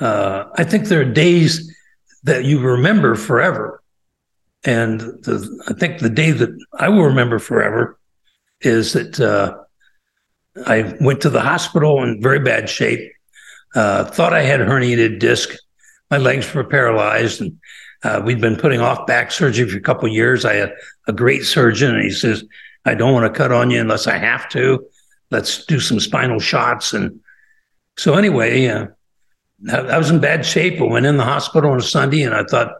[0.00, 1.74] uh, I think there are days
[2.22, 3.82] that you remember forever.
[4.64, 7.98] And the, I think the day that I will remember forever
[8.60, 9.56] is that uh,
[10.66, 13.12] I went to the hospital in very bad shape,
[13.74, 15.50] uh, thought I had herniated disc.
[16.10, 17.58] My legs were paralyzed, and
[18.04, 20.44] uh, we'd been putting off back surgery for a couple years.
[20.44, 20.74] I had
[21.08, 22.44] a great surgeon, and he says,
[22.84, 24.86] I don't want to cut on you unless I have to.
[25.30, 26.92] Let's do some spinal shots.
[26.92, 27.20] And
[27.96, 28.86] so, anyway, uh,
[29.70, 30.80] I was in bad shape.
[30.80, 32.72] I went in the hospital on a Sunday and I thought,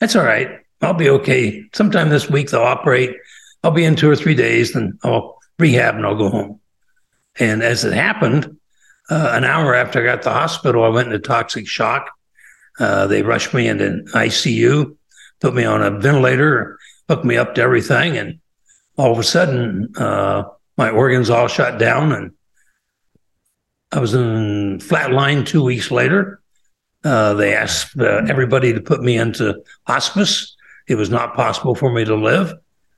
[0.00, 0.58] that's all right.
[0.82, 1.64] I'll be okay.
[1.72, 3.16] Sometime this week they'll operate.
[3.62, 6.60] I'll be in two or three days, then I'll rehab and I'll go home.
[7.38, 8.58] And as it happened,
[9.08, 12.10] uh, an hour after I got to the hospital, I went into toxic shock.
[12.78, 14.96] Uh, they rushed me into ICU,
[15.40, 18.16] put me on a ventilator, hooked me up to everything.
[18.16, 18.40] And
[18.96, 20.44] all of a sudden, uh,
[20.76, 22.32] my organs all shut down and
[23.92, 26.40] I was in flatline two weeks later.
[27.04, 30.56] Uh, they asked uh, everybody to put me into hospice.
[30.88, 32.54] It was not possible for me to live.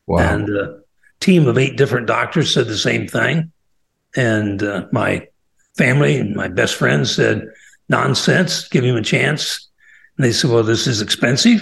[0.07, 0.19] Wow.
[0.21, 0.81] And a
[1.21, 3.53] team of eight different doctors said the same thing.
[4.15, 5.27] And uh, my
[5.77, 7.47] family and my best friends said,
[7.89, 9.66] nonsense, give him a chance.
[10.17, 11.61] And they said, well, this is expensive.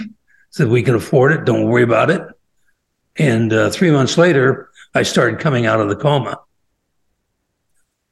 [0.51, 1.45] Said, we can afford it.
[1.45, 2.21] Don't worry about it.
[3.17, 6.39] And uh, three months later, I started coming out of the coma.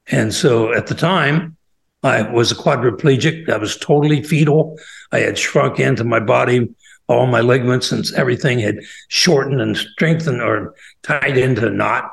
[0.07, 1.55] And so at the time,
[2.03, 3.49] I was a quadriplegic.
[3.49, 4.77] I was totally fetal.
[5.13, 6.67] I had shrunk into my body.
[7.07, 12.11] All my ligaments and everything had shortened and strengthened or tied into a knot.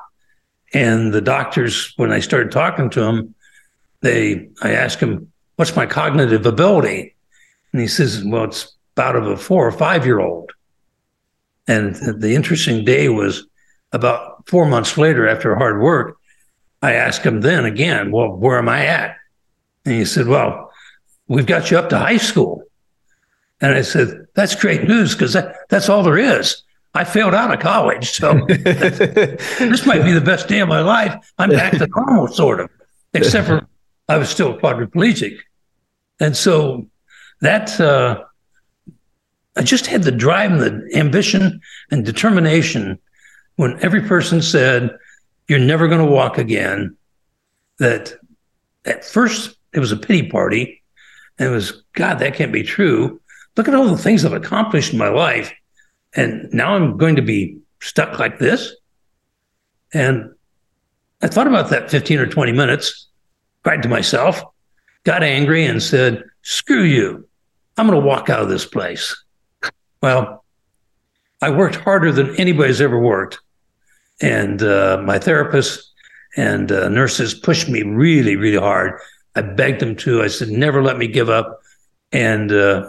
[0.73, 3.35] And the doctors, when I started talking to them,
[4.03, 7.14] they, I asked them, "What's my cognitive ability?"
[7.73, 10.51] And he says, "Well, it's about of a four or five year old."
[11.67, 13.47] And the interesting day was
[13.93, 16.17] about four months later, after hard work,
[16.83, 19.17] I asked him then again, well, where am I at?
[19.85, 20.73] And he said, well,
[21.29, 22.65] we've got you up to high school.
[23.61, 26.63] And I said, that's great news because that, that's all there is.
[26.95, 28.11] I failed out of college.
[28.11, 31.15] So this might be the best day of my life.
[31.39, 32.71] I'm back to normal, sort of,
[33.15, 33.67] except for
[34.09, 35.39] I was still quadriplegic.
[36.19, 36.89] And so
[37.40, 38.24] that, uh,
[39.57, 42.98] I just had the drive and the ambition and determination
[43.57, 44.96] when every person said,
[45.48, 46.96] you're never going to walk again.
[47.79, 48.14] That
[48.85, 50.83] at first it was a pity party.
[51.38, 53.20] And it was, God, that can't be true.
[53.57, 55.53] Look at all the things I've accomplished in my life.
[56.14, 58.74] And now I'm going to be stuck like this.
[59.92, 60.33] And
[61.22, 63.09] I thought about that 15 or 20 minutes,
[63.62, 64.42] cried to myself,
[65.05, 67.29] got angry, and said, screw you.
[67.81, 69.16] I'm going to walk out of this place.
[70.03, 70.45] Well,
[71.40, 73.38] I worked harder than anybody's ever worked.
[74.21, 75.90] And uh, my therapist
[76.37, 79.01] and uh, nurses pushed me really, really hard.
[79.35, 80.23] I begged them to.
[80.23, 81.59] I said, never let me give up.
[82.12, 82.87] And uh,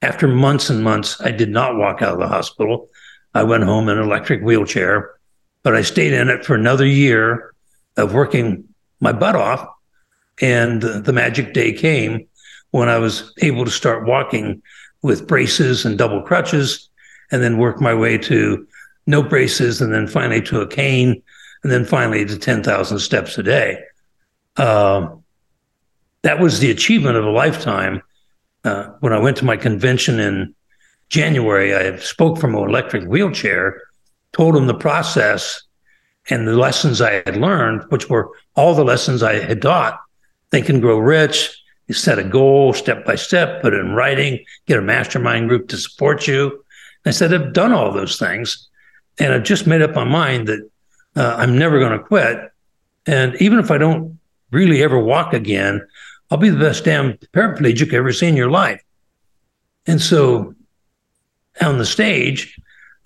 [0.00, 2.88] after months and months, I did not walk out of the hospital.
[3.34, 5.16] I went home in an electric wheelchair,
[5.62, 7.52] but I stayed in it for another year
[7.98, 8.64] of working
[9.00, 9.68] my butt off.
[10.40, 12.26] And the magic day came
[12.70, 14.62] when I was able to start walking
[15.02, 16.88] with braces and double crutches
[17.30, 18.66] and then work my way to
[19.06, 21.22] no braces, and then finally to a cane,
[21.62, 23.82] and then finally to 10,000 steps a day.
[24.56, 25.08] Uh,
[26.22, 28.02] that was the achievement of a lifetime.
[28.64, 30.54] Uh, when I went to my convention in
[31.08, 33.82] January, I spoke from an electric wheelchair,
[34.32, 35.62] told them the process
[36.28, 39.98] and the lessons I had learned, which were all the lessons I had taught.
[40.50, 41.59] Think and grow rich.
[41.90, 45.66] You set a goal step by step, put it in writing, get a mastermind group
[45.70, 46.64] to support you.
[47.04, 48.68] I said, I've done all those things.
[49.18, 50.70] And I've just made up my mind that
[51.16, 52.38] uh, I'm never going to quit.
[53.06, 54.20] And even if I don't
[54.52, 55.84] really ever walk again,
[56.30, 58.80] I'll be the best damn paraplegic you've ever seen in your life.
[59.84, 60.54] And so
[61.60, 62.56] on the stage,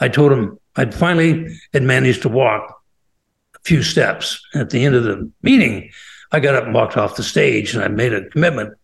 [0.00, 2.82] I told him I'd finally had managed to walk
[3.54, 4.46] a few steps.
[4.54, 5.90] At the end of the meeting,
[6.32, 8.74] I got up and walked off the stage, and I made a commitment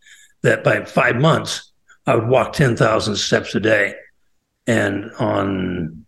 [0.42, 1.70] that by five months,
[2.06, 3.94] I would walk 10,000 steps a day.
[4.66, 6.06] And on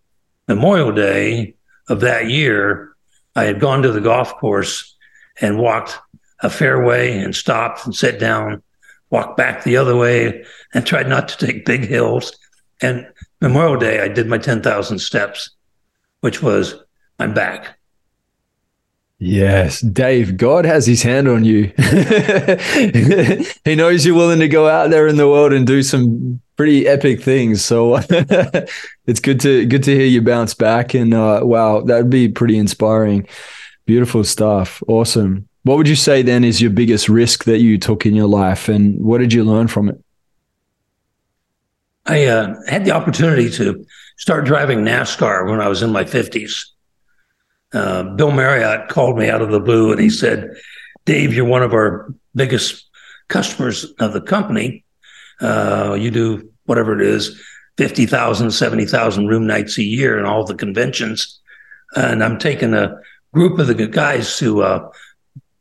[0.49, 1.55] Memorial Day
[1.89, 2.93] of that year,
[3.35, 4.97] I had gone to the golf course
[5.41, 5.99] and walked
[6.41, 8.63] a fairway and stopped and sat down,
[9.11, 12.37] walked back the other way, and tried not to take big hills.
[12.81, 13.07] And
[13.41, 15.51] Memorial Day, I did my 10,000 steps,
[16.21, 16.75] which was,
[17.19, 17.79] I'm back.
[19.25, 21.73] Yes, Dave, God has his hand on you.
[23.65, 26.89] he knows you're willing to go out there in the world and do some pretty
[26.89, 27.65] epic things.
[27.65, 27.99] So
[29.07, 32.59] it's good to good to hear you bounce back and uh, wow, that'd be pretty
[32.59, 33.29] inspiring.
[33.87, 34.83] Beautiful stuff.
[34.89, 35.49] Awesome.
[35.63, 38.69] What would you say then is your biggest risk that you took in your life
[38.69, 40.03] and what did you learn from it?
[42.07, 46.72] I uh, had the opportunity to start driving NASCAR when I was in my 50s.
[47.73, 50.55] Uh, Bill Marriott called me out of the blue and he said,
[51.05, 52.89] Dave, you're one of our biggest
[53.29, 54.85] customers of the company.
[55.41, 57.41] Uh, you do whatever it is,
[57.79, 61.41] 50,000, 70,000 room nights a year and all the conventions.
[61.97, 62.97] And I'm taking a
[63.33, 64.91] group of the guys to uh,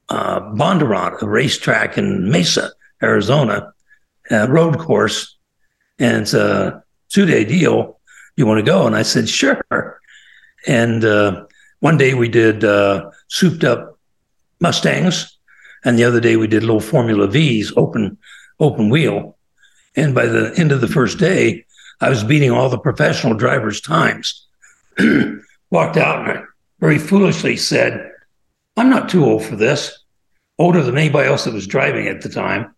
[0.10, 2.71] uh, Bondurant, a racetrack in Mesa,
[3.02, 3.74] Arizona,
[4.30, 5.38] road course.
[5.97, 8.00] And it's a two day deal.
[8.36, 8.86] You want to go?
[8.86, 10.00] And I said, sure.
[10.67, 11.45] And uh,
[11.82, 14.00] one day we did uh, souped up
[14.60, 15.38] Mustangs,
[15.84, 18.17] and the other day we did little Formula V's, open
[18.60, 19.38] open wheel.
[19.96, 21.65] And by the end of the first day,
[22.00, 24.48] I was beating all the professional drivers' times.
[25.72, 26.44] Walked out and I
[26.80, 28.12] very foolishly said,
[28.78, 30.04] I'm not too old for this,
[30.60, 32.76] older than anybody else that was driving at the time.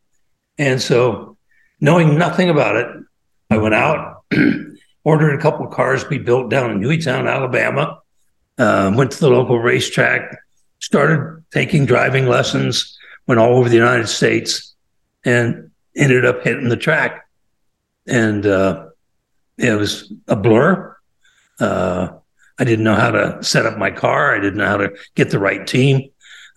[0.57, 1.37] And so,
[1.81, 2.87] knowing nothing about it,
[3.49, 4.23] I went out,
[5.03, 7.99] ordered a couple of cars to be built down in Hueytown, Alabama,
[8.57, 10.37] uh, went to the local racetrack,
[10.79, 14.75] started taking driving lessons, went all over the United States,
[15.25, 17.27] and ended up hitting the track.
[18.07, 18.87] And uh,
[19.57, 20.95] it was a blur.
[21.59, 22.09] Uh,
[22.59, 24.35] I didn't know how to set up my car.
[24.35, 26.09] I didn't know how to get the right team.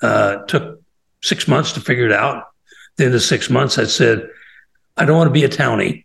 [0.02, 0.80] Uh, took
[1.22, 2.37] six months to figure it out.
[2.37, 2.42] At
[2.96, 4.28] the end of six months, I said,
[4.96, 6.04] I don't want to be a townie.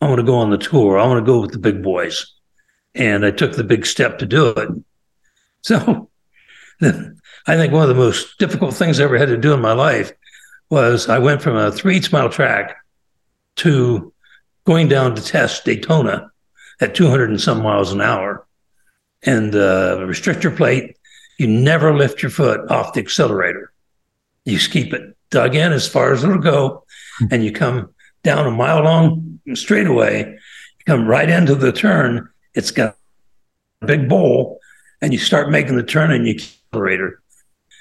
[0.00, 0.98] I want to go on the tour.
[0.98, 2.32] I want to go with the big boys.
[2.94, 4.68] And I took the big step to do it.
[5.66, 6.08] So
[6.80, 9.72] I think one of the most difficult things I ever had to do in my
[9.72, 10.12] life
[10.70, 12.76] was I went from a three mile track
[13.56, 14.12] to
[14.64, 16.30] going down to test Daytona
[16.80, 18.46] at 200 and some miles an hour.
[19.24, 20.98] And uh, restrictor plate,
[21.36, 23.72] you never lift your foot off the accelerator.
[24.44, 26.84] You just keep it dug in as far as it'll go,
[27.32, 32.28] and you come down a mile long straightaway, you come right into the turn.
[32.54, 32.96] It's got
[33.82, 34.60] a big bowl,
[35.02, 37.20] and you start making the turn and you accelerator.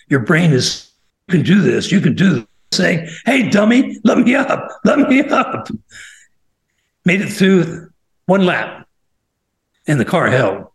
[0.09, 0.91] Your brain is,
[1.27, 2.45] you can do this, you can do this.
[2.71, 5.69] Saying, hey, dummy, let me up, let me up.
[7.05, 7.89] Made it through
[8.25, 8.87] one lap,
[9.87, 10.67] and the car held.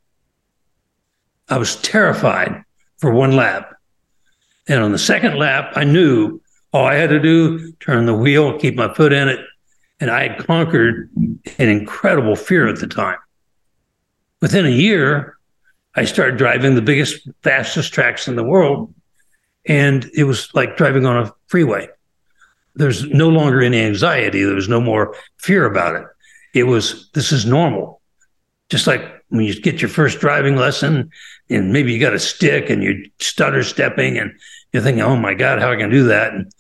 [1.48, 2.64] I was terrified
[2.96, 3.74] for one lap.
[4.68, 6.40] And on the second lap, I knew
[6.72, 9.40] all I had to do, turn the wheel, keep my foot in it,
[9.98, 11.10] and I had conquered
[11.58, 13.18] an incredible fear at the time.
[14.40, 15.36] Within a year,
[16.00, 18.94] I started driving the biggest, fastest tracks in the world.
[19.66, 21.88] And it was like driving on a freeway.
[22.74, 24.42] There's no longer any anxiety.
[24.42, 26.06] There was no more fear about it.
[26.54, 28.00] It was, this is normal.
[28.70, 31.10] Just like when you get your first driving lesson
[31.50, 34.32] and maybe you got a stick and you're stutter stepping and
[34.72, 36.32] you're thinking, oh my God, how I can do that?
[36.32, 36.50] And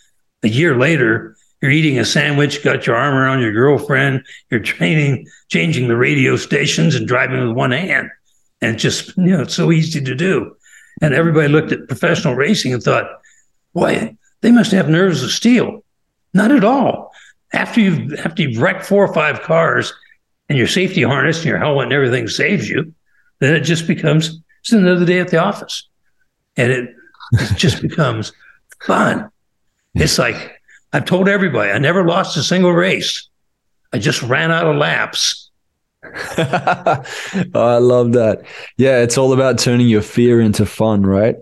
[0.42, 5.26] a year later, you're eating a sandwich, got your arm around your girlfriend, you're training,
[5.48, 8.10] changing the radio stations and driving with one hand.
[8.62, 10.56] And just, you know, it's so easy to do.
[11.00, 13.10] And everybody looked at professional racing and thought,
[13.72, 15.84] boy, they must have nerves of steel.
[16.34, 17.12] Not at all.
[17.52, 19.92] After you've after you've wrecked four or five cars
[20.48, 22.94] and your safety harness and your helmet and everything saves you,
[23.40, 25.88] then it just becomes it's another day at the office.
[26.56, 26.94] And it,
[27.32, 28.32] it just becomes
[28.84, 29.30] fun.
[29.94, 30.60] It's like
[30.92, 33.28] I've told everybody I never lost a single race.
[33.92, 35.49] I just ran out of laps.
[36.38, 37.04] oh,
[37.54, 38.42] I love that.
[38.76, 41.36] Yeah, it's all about turning your fear into fun, right?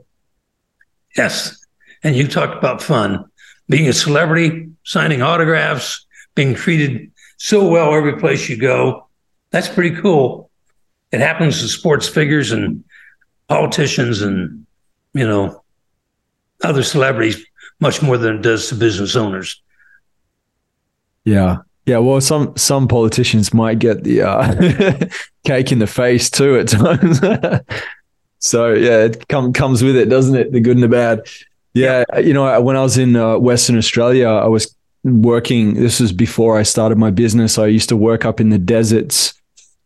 [1.16, 1.64] Yes.
[2.02, 3.24] And you talked about fun.
[3.68, 9.08] Being a celebrity, signing autographs, being treated so well every place you go.
[9.50, 10.50] That's pretty cool.
[11.12, 12.84] It happens to sports figures and
[13.48, 14.66] politicians and
[15.14, 15.62] you know
[16.62, 17.44] other celebrities
[17.80, 19.62] much more than it does to business owners.
[21.24, 21.58] Yeah.
[21.88, 25.06] Yeah, well, some some politicians might get the uh,
[25.46, 27.18] cake in the face too at times.
[28.40, 30.52] so yeah, it come, comes with it, doesn't it?
[30.52, 31.26] The good and the bad.
[31.72, 35.74] Yeah, you know, when I was in uh, Western Australia, I was working.
[35.74, 37.58] This was before I started my business.
[37.58, 39.32] I used to work up in the deserts,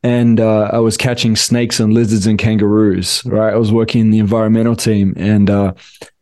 [0.03, 3.25] and uh, I was catching snakes and lizards and kangaroos.
[3.25, 5.75] Right, I was working in the environmental team, and uh,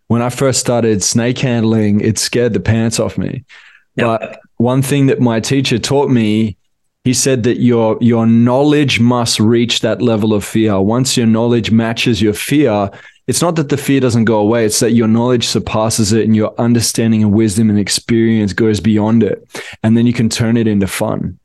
[0.09, 3.45] when I first started snake handling, it scared the pants off me.
[3.97, 4.07] Yep.
[4.07, 6.57] But one thing that my teacher taught me
[7.05, 10.79] he said that your your knowledge must reach that level of fear.
[10.79, 12.91] Once your knowledge matches your fear
[13.27, 16.37] it's not that the fear doesn't go away it's that your knowledge surpasses it and
[16.37, 19.43] your understanding and wisdom and experience goes beyond it.
[19.83, 21.39] And then you can turn it into fun.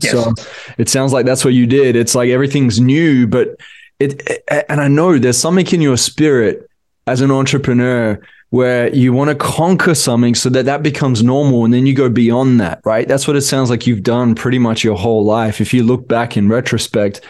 [0.00, 0.12] Yes.
[0.12, 0.32] so
[0.78, 1.96] it sounds like that's what you did.
[1.96, 3.56] It's like everything's new but
[3.98, 6.70] it and i know there's something in your spirit
[7.06, 8.18] as an entrepreneur
[8.50, 12.08] where you want to conquer something so that that becomes normal and then you go
[12.08, 13.06] beyond that, right?
[13.06, 15.60] That's what it sounds like you've done pretty much your whole life.
[15.60, 17.20] If you look back in retrospect,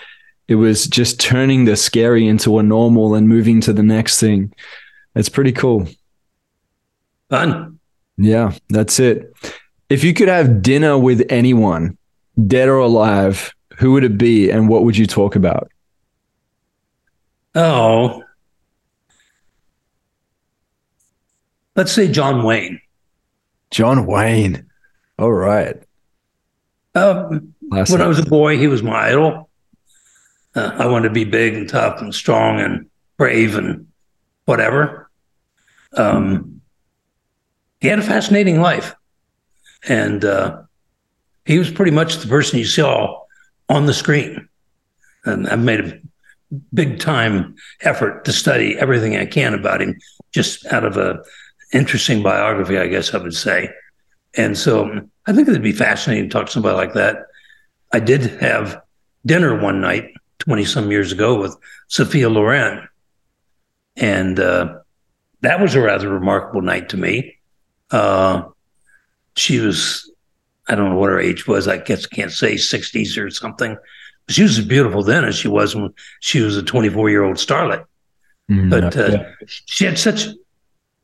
[0.48, 4.52] it was just turning the scary into a normal and moving to the next thing.
[5.14, 5.86] It's pretty cool.
[7.28, 7.78] Fun.
[8.16, 9.32] Yeah, that's it.
[9.90, 11.98] If you could have dinner with anyone,
[12.46, 15.70] dead or alive, who would it be and what would you talk about?
[17.54, 18.22] Oh,
[21.80, 22.78] let's say John Wayne.
[23.70, 24.66] John Wayne.
[25.18, 25.82] All right.
[26.94, 29.48] Um, when I was a boy, he was my idol.
[30.54, 33.86] Uh, I wanted to be big and tough and strong and brave and
[34.44, 35.08] whatever.
[35.96, 36.60] Um,
[37.80, 38.94] he had a fascinating life.
[39.88, 40.64] And uh,
[41.46, 43.22] he was pretty much the person you saw
[43.70, 44.50] on the screen.
[45.24, 45.98] And I've made a
[46.74, 49.98] big time effort to study everything I can about him
[50.30, 51.22] just out of a
[51.72, 53.70] interesting biography, I guess I would say.
[54.34, 57.26] And so I think it'd be fascinating to talk to somebody like that.
[57.92, 58.80] I did have
[59.26, 61.56] dinner one night, 20 some years ago, with
[61.88, 62.88] Sophia Loren.
[63.96, 64.78] And uh,
[65.40, 67.36] that was a rather remarkable night to me.
[67.90, 68.44] Uh,
[69.36, 70.10] she was,
[70.68, 73.76] I don't know what her age was, I guess can't say 60s or something.
[74.28, 77.36] She was as beautiful then as she was when she was a 24 year old
[77.36, 77.84] starlet.
[78.48, 79.46] Mm, but uh, yeah.
[79.66, 80.26] she had such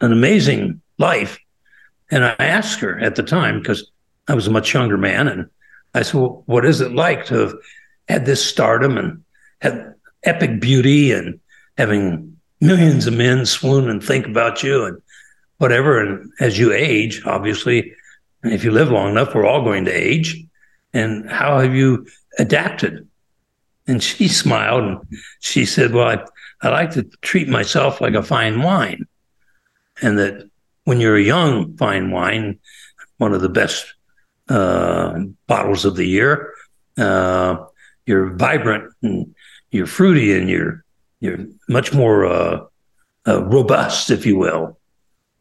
[0.00, 1.38] an amazing life.
[2.10, 3.90] And I asked her at the time, because
[4.28, 5.48] I was a much younger man, and
[5.94, 7.54] I said, well, What is it like to have
[8.08, 9.24] had this stardom and
[9.60, 11.40] had epic beauty and
[11.78, 15.02] having millions of men swoon and think about you and
[15.58, 16.00] whatever?
[16.00, 17.92] And as you age, obviously,
[18.44, 20.44] if you live long enough, we're all going to age.
[20.92, 22.06] And how have you
[22.38, 23.08] adapted?
[23.88, 24.98] And she smiled and
[25.40, 29.06] she said, Well, I, I like to treat myself like a fine wine
[30.02, 30.48] and that
[30.84, 32.58] when you're a young fine wine,
[33.18, 33.94] one of the best
[34.48, 36.52] uh, bottles of the year,
[36.98, 37.56] uh,
[38.06, 39.34] you're vibrant and
[39.70, 40.84] you're fruity and you're
[41.20, 42.60] you're much more uh,
[43.26, 44.78] uh, robust, if you will.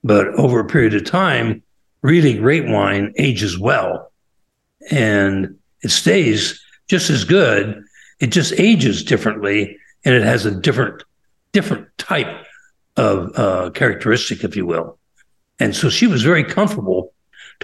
[0.04, 1.62] But over a period of time,
[2.02, 4.12] really great wine ages well,
[4.90, 7.84] and it stays just as good.
[8.20, 11.04] It just ages differently, and it has a different
[11.52, 12.45] different type
[12.98, 14.98] of uh, characteristic, if you will.
[15.60, 17.14] And so she was very comfortable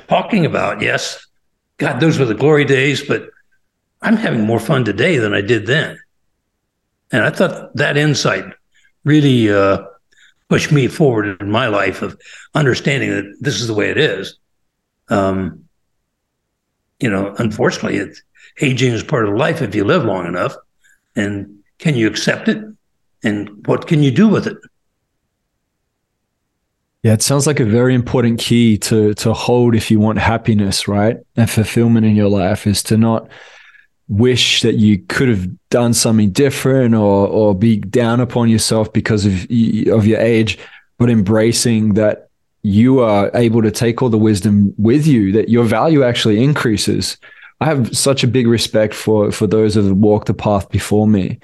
[0.08, 1.26] talking about, yes,
[1.78, 3.30] God, those were the glory days, but
[4.02, 6.00] I'm having more fun today than I did then.
[7.12, 8.46] And I thought that insight
[9.04, 9.84] really uh,
[10.50, 12.20] pushed me forward in my life of
[12.56, 14.38] understanding that this is the way it is.
[15.10, 15.66] Um,
[17.00, 18.22] you know, unfortunately, it's,
[18.62, 20.56] aging is part of life if you live long enough.
[21.16, 22.64] And can you accept it?
[23.24, 24.58] And what can you do with it?
[27.04, 30.88] Yeah, it sounds like a very important key to to hold if you want happiness,
[30.88, 31.18] right?
[31.36, 33.28] And fulfillment in your life is to not
[34.08, 39.26] wish that you could have done something different or or be down upon yourself because
[39.26, 39.34] of
[39.92, 40.60] of your age,
[41.00, 42.30] but embracing that
[42.62, 47.18] you are able to take all the wisdom with you that your value actually increases.
[47.62, 51.08] I have such a big respect for for those that have walked the path before
[51.08, 51.40] me.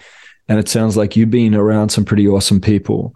[0.50, 3.16] And it sounds like you've been around some pretty awesome people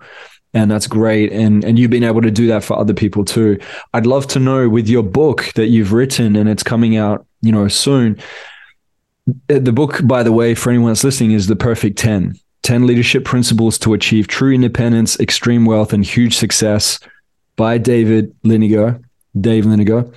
[0.54, 1.32] and that's great.
[1.32, 3.60] And and you've been able to do that for other people too.
[3.94, 7.52] I'd love to know with your book that you've written and it's coming out you
[7.52, 8.20] know soon.
[9.50, 12.88] Uh, the book by the way for anyone that's listening is the perfect 10 10
[12.88, 17.00] leadership principles to achieve true independence extreme wealth and huge success
[17.56, 19.02] by david liniger.
[19.40, 20.14] Dave liniger.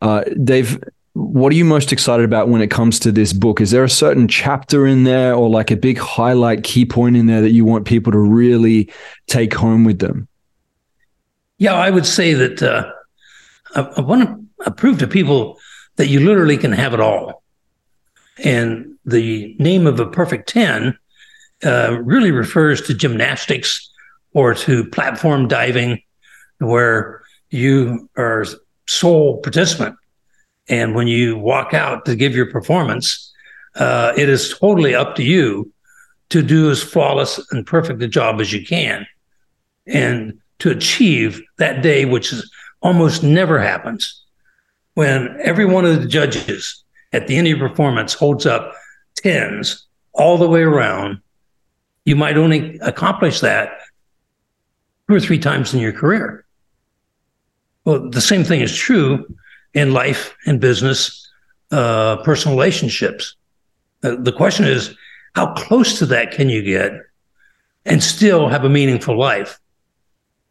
[0.00, 0.78] Uh, dave
[1.18, 3.60] what are you most excited about when it comes to this book?
[3.60, 7.26] Is there a certain chapter in there or like a big highlight key point in
[7.26, 8.88] there that you want people to really
[9.26, 10.28] take home with them?
[11.58, 12.92] Yeah, I would say that uh,
[13.74, 15.58] I, I want to prove to people
[15.96, 17.42] that you literally can have it all.
[18.44, 20.96] And the name of a perfect 10
[21.64, 23.90] uh, really refers to gymnastics
[24.34, 26.00] or to platform diving,
[26.58, 28.44] where you are
[28.86, 29.96] sole participant
[30.68, 33.32] and when you walk out to give your performance,
[33.76, 35.72] uh, it is totally up to you
[36.30, 39.06] to do as flawless and perfect a job as you can.
[39.86, 42.50] And to achieve that day, which is
[42.82, 44.22] almost never happens,
[44.94, 48.74] when every one of the judges at the end of your performance holds up
[49.16, 51.20] tens all the way around,
[52.04, 53.78] you might only accomplish that
[55.08, 56.44] two or three times in your career.
[57.84, 59.24] Well, the same thing is true
[59.74, 61.28] in life and business,
[61.70, 63.36] uh, personal relationships.
[64.02, 64.94] Uh, the question is,
[65.34, 66.92] how close to that can you get
[67.84, 69.58] and still have a meaningful life?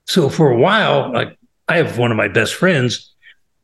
[0.06, 1.38] So for a while, like
[1.68, 3.14] I have one of my best friends,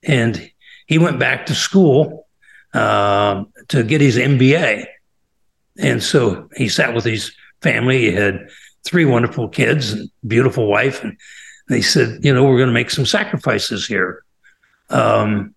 [0.03, 0.51] and
[0.87, 2.27] he went back to school
[2.73, 4.85] uh, to get his MBA.
[5.77, 7.99] And so he sat with his family.
[7.99, 8.49] He had
[8.83, 11.03] three wonderful kids and beautiful wife.
[11.03, 11.17] And
[11.69, 14.23] they said, you know, we're going to make some sacrifices here.
[14.89, 15.55] Um,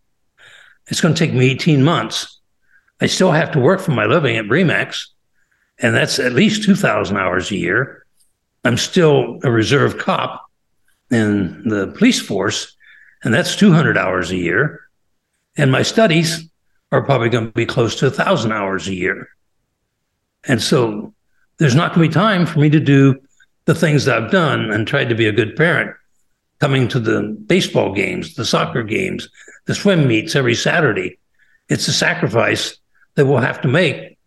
[0.88, 2.40] it's going to take me 18 months.
[3.00, 5.12] I still have to work for my living at RE/MAX,
[5.78, 8.06] and that's at least 2,000 hours a year.
[8.64, 10.44] I'm still a reserve cop
[11.10, 12.74] in the police force,
[13.22, 14.80] and that's 200 hours a year.
[15.56, 16.48] And my studies
[16.92, 19.28] are probably going to be close to 1,000 hours a year.
[20.44, 21.12] And so
[21.58, 23.20] there's not going to be time for me to do
[23.64, 25.94] the things that I've done and tried to be a good parent
[26.60, 29.28] coming to the baseball games, the soccer games,
[29.66, 31.18] the swim meets every Saturday.
[31.68, 32.78] It's a sacrifice
[33.14, 34.18] that we'll have to make,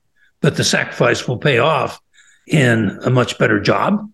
[0.41, 1.99] but the sacrifice will pay off
[2.47, 4.09] in a much better job,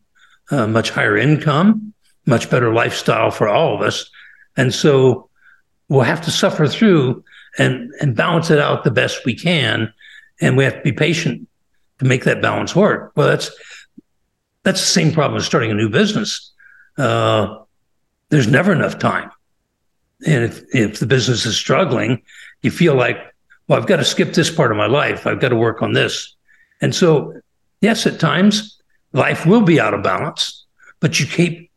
[0.52, 1.94] a much higher income,
[2.26, 4.10] much better lifestyle for all of us.
[4.58, 5.30] And so
[5.90, 7.24] we'll have to suffer through
[7.58, 9.94] and, and balance it out the best we can.
[10.42, 11.48] And we have to be patient
[12.00, 13.14] to make that balance work.
[13.16, 13.52] Well, that's
[14.64, 16.52] that's the same problem as starting a new business.
[16.98, 17.60] Uh,
[18.36, 19.32] there's never enough time.
[20.28, 22.22] And if, if the business is struggling,
[22.64, 23.18] you feel like,
[23.70, 25.26] well, I've got to skip this part of my life.
[25.26, 26.36] I've got to work on this.
[26.82, 27.40] And so,
[27.80, 28.82] yes, at times
[29.14, 30.66] life will be out of balance,
[31.00, 31.72] but you keep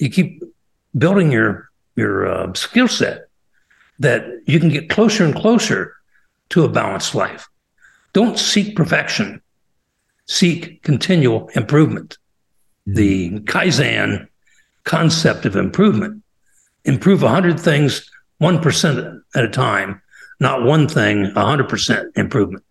[0.00, 0.42] you keep
[0.98, 3.28] building your your uh, skill set
[4.00, 5.94] that you can get closer and closer
[6.48, 7.48] to a balanced life.
[8.14, 9.40] Don't seek perfection.
[10.26, 12.18] Seek continual improvement.
[12.84, 14.26] The Kaizen
[14.90, 16.20] concept of improvement.
[16.84, 18.10] Improve 100 things
[18.42, 20.02] 1% at a time,
[20.40, 22.64] not one thing 100% improvement.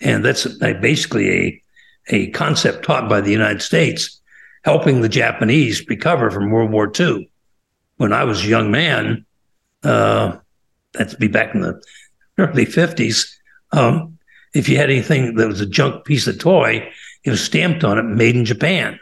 [0.00, 1.62] And that's basically a,
[2.08, 4.20] a concept taught by the United States,
[4.64, 7.30] helping the Japanese recover from World War II.
[7.98, 9.24] When I was a young man,
[9.84, 10.36] uh,
[10.94, 11.80] that'd be back in the
[12.36, 13.30] early 50s,
[13.70, 14.18] um,
[14.54, 16.90] if you had anything that was a junk piece of toy,
[17.22, 18.98] it was stamped on it, made in Japan.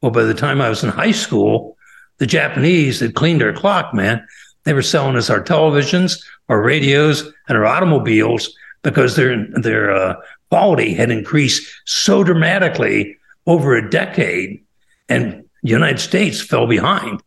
[0.00, 1.76] Well, by the time I was in high school,
[2.18, 4.26] the Japanese had cleaned our clock, man.
[4.64, 10.16] They were selling us our televisions, our radios, and our automobiles because their their uh,
[10.50, 14.64] quality had increased so dramatically over a decade,
[15.08, 17.22] and the United States fell behind.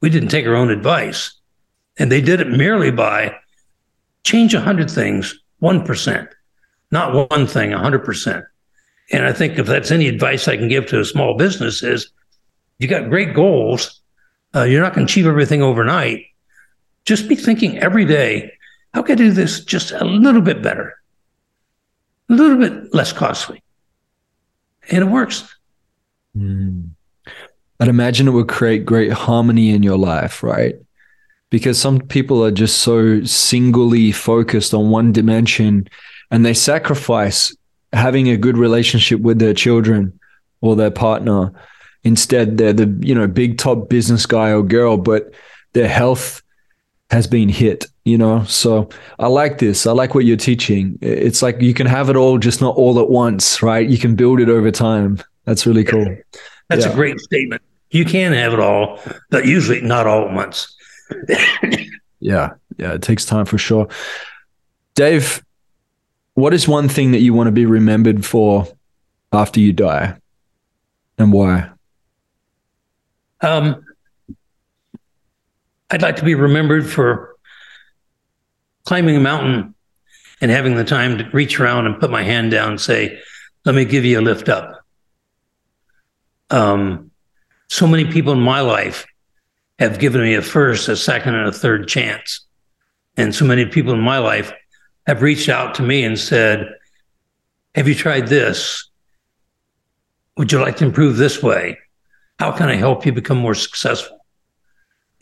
[0.00, 1.34] We didn't take our own advice,
[1.98, 3.36] and they did it merely by
[4.24, 6.28] change hundred things, one percent,
[6.90, 8.44] not one thing, hundred percent.
[9.10, 12.10] And I think if that's any advice I can give to a small business is
[12.78, 14.00] you got great goals.
[14.54, 16.26] Uh, you're not going to achieve everything overnight.
[17.04, 18.52] Just be thinking every day,
[18.94, 20.96] how can I do this just a little bit better,
[22.28, 23.62] a little bit less costly?
[24.90, 25.54] And it works.
[26.36, 26.90] Mm.
[27.80, 30.74] I'd imagine it would create great harmony in your life, right?
[31.48, 35.88] Because some people are just so singly focused on one dimension
[36.30, 37.56] and they sacrifice
[37.92, 40.18] having a good relationship with their children
[40.60, 41.52] or their partner.
[42.02, 45.32] Instead, they're the you know big top business guy or girl, but
[45.72, 46.42] their health
[47.10, 47.86] has been hit.
[48.04, 48.88] You know, so
[49.18, 49.86] I like this.
[49.86, 50.98] I like what you're teaching.
[51.02, 53.88] It's like you can have it all, just not all at once, right?
[53.88, 55.20] You can build it over time.
[55.44, 56.16] That's really cool.
[56.68, 56.92] That's yeah.
[56.92, 57.62] a great statement.
[57.90, 60.74] You can have it all, but usually not all at once.
[62.20, 63.88] yeah, yeah, it takes time for sure.
[64.94, 65.44] Dave,
[66.40, 68.66] what is one thing that you want to be remembered for
[69.32, 70.16] after you die
[71.18, 71.70] and why?
[73.40, 73.84] Um,
[75.90, 77.36] I'd like to be remembered for
[78.84, 79.74] climbing a mountain
[80.40, 83.18] and having the time to reach around and put my hand down and say,
[83.64, 84.84] let me give you a lift up.
[86.48, 87.10] Um,
[87.68, 89.06] so many people in my life
[89.78, 92.46] have given me a first, a second, and a third chance.
[93.16, 94.52] And so many people in my life
[95.10, 96.72] have reached out to me and said,
[97.74, 98.88] Have you tried this?
[100.36, 101.78] Would you like to improve this way?
[102.38, 104.24] How can I help you become more successful?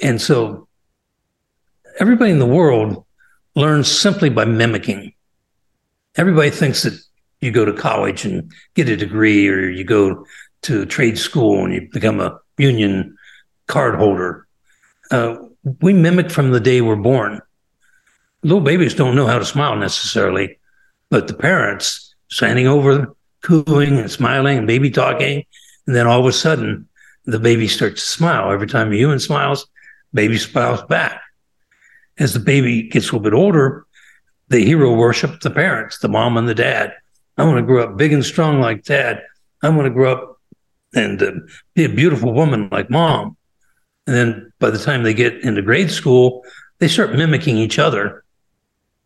[0.03, 0.69] And so
[1.99, 3.07] everybody in the world
[3.55, 5.15] learns simply by mimicking.
[6.17, 7.01] Everybody thinks that
[7.41, 10.27] you go to college and get a degree, or you go
[10.63, 13.17] to trade school and you become a union
[13.69, 14.47] card holder.
[15.11, 15.37] Uh,
[15.81, 17.41] we mimic from the day we're born.
[18.43, 20.59] Little babies don't know how to smile necessarily,
[21.11, 25.45] but the parents standing over, cooing and smiling and baby talking,
[25.87, 26.89] and then all of a sudden
[27.25, 28.51] the baby starts to smile.
[28.51, 29.67] Every time a human smiles,
[30.15, 31.21] baby smiles back.
[32.19, 33.87] As the baby gets a little bit older,
[34.49, 36.95] the hero worship the parents, the mom and the dad.
[37.37, 39.23] I want to grow up big and strong like dad.
[39.63, 40.41] I want to grow up
[40.95, 41.33] and uh,
[41.75, 43.37] be a beautiful woman like mom.
[44.07, 46.45] And then by the time they get into grade school,
[46.79, 48.25] they start mimicking each other.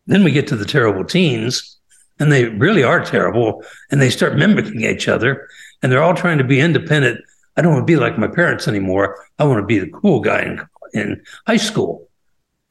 [0.05, 1.77] Then we get to the terrible teens,
[2.19, 5.47] and they really are terrible, and they start mimicking each other,
[5.81, 7.21] and they're all trying to be independent.
[7.55, 9.25] I don't want to be like my parents anymore.
[9.39, 10.61] I want to be the cool guy in,
[10.93, 12.07] in high school.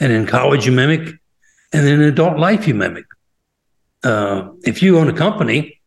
[0.00, 1.14] And in college, you mimic,
[1.72, 3.06] and in adult life, you mimic.
[4.02, 5.80] Uh, if you own a company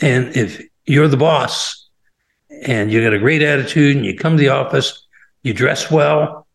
[0.00, 1.88] and if you're the boss
[2.64, 5.06] and you got a great attitude and you come to the office,
[5.42, 6.46] you dress well,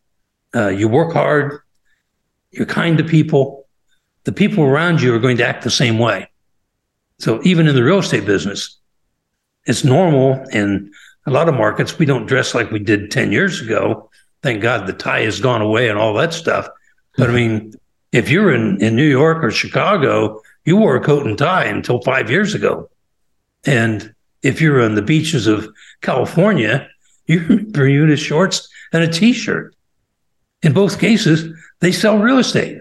[0.56, 1.60] uh, you work hard,
[2.50, 3.67] you're kind to people,
[4.24, 6.28] the people around you are going to act the same way.
[7.18, 8.78] So even in the real estate business,
[9.64, 10.92] it's normal in
[11.26, 11.98] a lot of markets.
[11.98, 14.10] We don't dress like we did 10 years ago.
[14.42, 16.68] Thank God the tie has gone away and all that stuff.
[17.16, 17.74] But I mean,
[18.12, 22.00] if you're in, in New York or Chicago, you wore a coat and tie until
[22.02, 22.88] five years ago.
[23.64, 25.68] And if you're on the beaches of
[26.00, 26.88] California,
[27.26, 29.74] you're Bermuda shorts and a t-shirt.
[30.62, 32.78] In both cases, they sell real estate,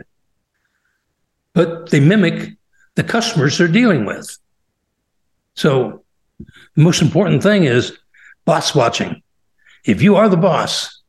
[1.57, 2.55] but they mimic
[2.93, 4.37] the customers they're dealing with.
[5.55, 6.03] So
[6.75, 7.97] the most important thing is
[8.45, 9.23] boss watching.
[9.83, 11.01] If you are the boss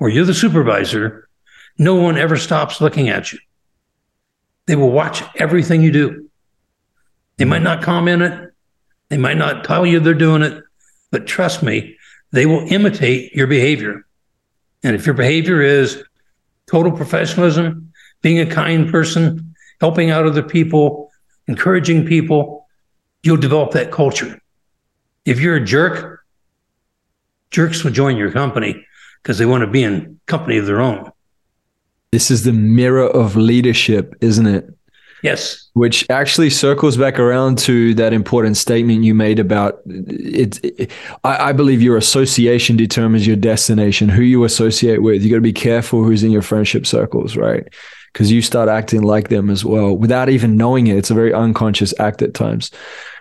[0.00, 1.28] or you're the supervisor,
[1.78, 3.38] no one ever stops looking at you.
[4.66, 6.28] They will watch everything you do.
[7.36, 8.52] They might not comment it,
[9.08, 10.64] they might not tell you they're doing it,
[11.12, 11.96] but trust me,
[12.32, 14.04] they will imitate your behavior.
[14.82, 16.02] And if your behavior is
[16.66, 19.51] total professionalism, being a kind person,
[19.82, 21.10] helping out other people,
[21.48, 22.68] encouraging people,
[23.24, 24.40] you'll develop that culture.
[25.24, 26.24] If you're a jerk,
[27.50, 28.86] jerks will join your company
[29.20, 31.10] because they want to be in company of their own.
[32.12, 34.68] This is the mirror of leadership, isn't it?
[35.24, 35.68] Yes.
[35.72, 40.60] Which actually circles back around to that important statement you made about it.
[40.62, 40.92] it
[41.24, 45.22] I, I, believe your association determines your destination, who you associate with.
[45.22, 47.66] You got to be careful who's in your friendship circles, right?
[48.12, 50.96] Because you start acting like them as well without even knowing it.
[50.96, 52.70] It's a very unconscious act at times.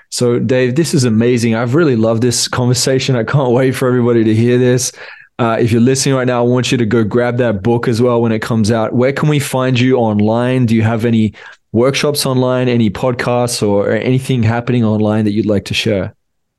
[0.10, 1.56] So, Dave, this is amazing.
[1.56, 3.16] I've really loved this conversation.
[3.16, 4.92] I can't wait for everybody to hear this.
[5.40, 8.02] Uh, if you're listening right now, I want you to go grab that book as
[8.02, 8.94] well when it comes out.
[8.94, 10.66] Where can we find you online?
[10.66, 11.34] Do you have any
[11.72, 16.14] workshops online, any podcasts or anything happening online that you'd like to share?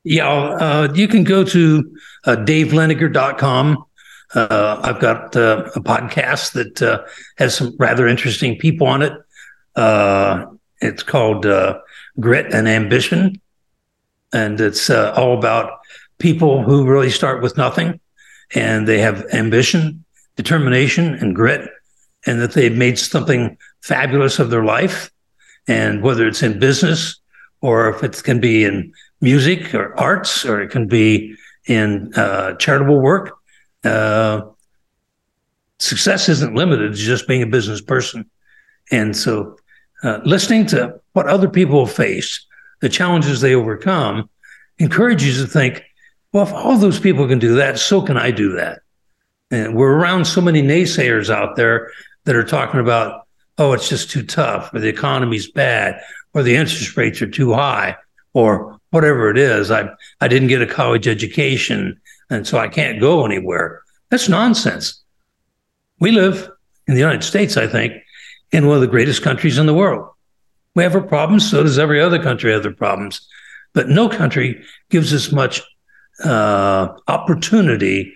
[0.05, 3.85] Yeah, uh, you can go to uh, daveliniger.com.
[4.35, 7.03] Uh, I've got uh, a podcast that uh,
[7.37, 9.13] has some rather interesting people on it.
[9.77, 10.47] Uh,
[10.81, 11.79] it's called uh,
[12.19, 13.41] Grit and Ambition.
[14.33, 15.81] And it's all about
[16.19, 18.01] people who really start with nothing
[18.55, 20.05] and they have ambition,
[20.37, 21.69] determination, and grit,
[22.27, 25.11] and that they've made something fabulous of their life.
[25.69, 27.21] And whether it's in business
[27.61, 31.35] or if it can be in music or arts or it can be
[31.67, 33.39] in uh, charitable work,
[33.85, 34.43] uh,
[35.79, 38.29] success isn't limited to just being a business person.
[38.91, 39.57] And so,
[40.03, 42.45] uh, listening to what other people face,
[42.81, 44.29] the challenges they overcome,
[44.79, 45.83] encourages you to think,
[46.33, 48.81] well, if all those people can do that, so can I do that.
[49.51, 51.93] And we're around so many naysayers out there
[52.25, 53.23] that are talking about
[53.59, 56.01] oh, it's just too tough, or the economy's bad,
[56.35, 57.97] or the interest rates are too high,
[58.33, 59.71] or whatever it is.
[59.71, 59.89] I,
[60.21, 62.01] I didn't get a college education,
[62.33, 63.83] and so I can't go anywhere.
[64.11, 65.03] That's nonsense.
[66.01, 66.51] We live
[66.87, 67.93] in the United States, I think,
[68.51, 70.09] in one of the greatest countries in the world.
[70.75, 73.21] We have our problems, so does every other country have their problems.
[73.75, 75.63] But no country gives as much
[76.25, 78.15] uh, opportunity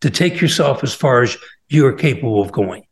[0.00, 1.36] to take yourself as far as
[1.68, 2.84] you are capable of going.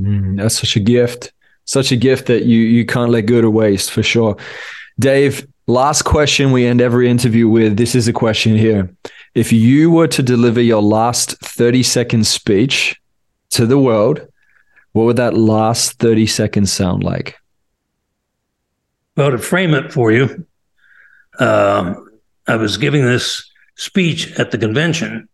[0.00, 1.32] Mm, that's such a gift.
[1.64, 4.36] such a gift that you you can't let go to waste for sure.
[4.98, 7.76] Dave, last question we end every interview with.
[7.76, 8.94] This is a question here.
[9.34, 13.00] If you were to deliver your last 30 second speech
[13.50, 14.26] to the world,
[14.92, 17.36] what would that last 30 seconds sound like?
[19.16, 20.46] Well, to frame it for you,
[21.38, 21.94] uh,
[22.46, 25.28] I was giving this speech at the convention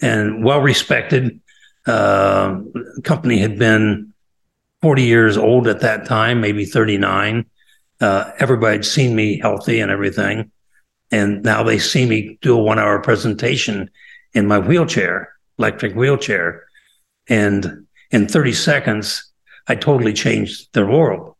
[0.00, 1.40] and well respected.
[1.86, 2.60] Uh,
[3.02, 4.12] company had been
[4.82, 7.46] 40 years old at that time, maybe 39.
[8.04, 10.52] Uh, everybody had seen me healthy and everything.
[11.10, 13.88] And now they see me do a one hour presentation
[14.34, 16.64] in my wheelchair, electric wheelchair.
[17.30, 19.32] And in 30 seconds,
[19.68, 21.34] I totally changed their world.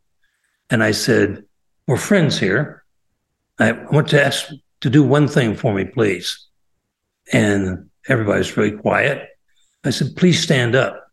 [0.71, 1.45] And I said,
[1.85, 2.83] We're friends here.
[3.59, 4.49] I want to ask
[4.81, 6.47] to do one thing for me, please.
[7.31, 9.29] And everybody's really quiet.
[9.83, 11.11] I said, Please stand up.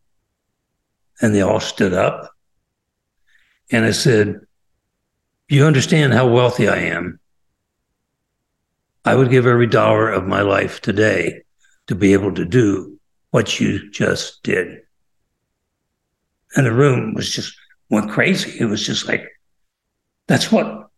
[1.20, 2.30] And they all stood up.
[3.70, 4.40] And I said,
[5.52, 7.20] You understand how wealthy I am.
[9.04, 11.42] I would give every dollar of my life today
[11.88, 12.98] to be able to do
[13.32, 14.80] what you just did.
[16.56, 17.54] And the room was just
[17.90, 18.58] went crazy.
[18.60, 19.28] It was just like,
[20.26, 20.88] that's what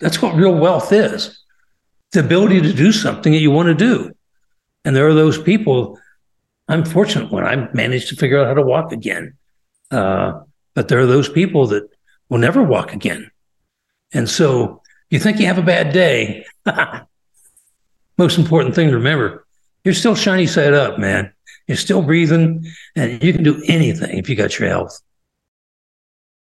[0.00, 1.40] that's what real wealth is.
[2.10, 4.10] The ability to do something that you want to do.
[4.84, 6.00] And there are those people.
[6.66, 9.34] I'm fortunate when I managed to figure out how to walk again.
[9.92, 10.40] Uh,
[10.74, 11.88] but there are those people that
[12.28, 13.30] will never walk again.
[14.12, 16.44] And so you think you have a bad day.
[18.18, 19.46] Most important thing to remember
[19.84, 21.32] you're still shiny side up, man.
[21.66, 25.00] You're still breathing and you can do anything if you got your health.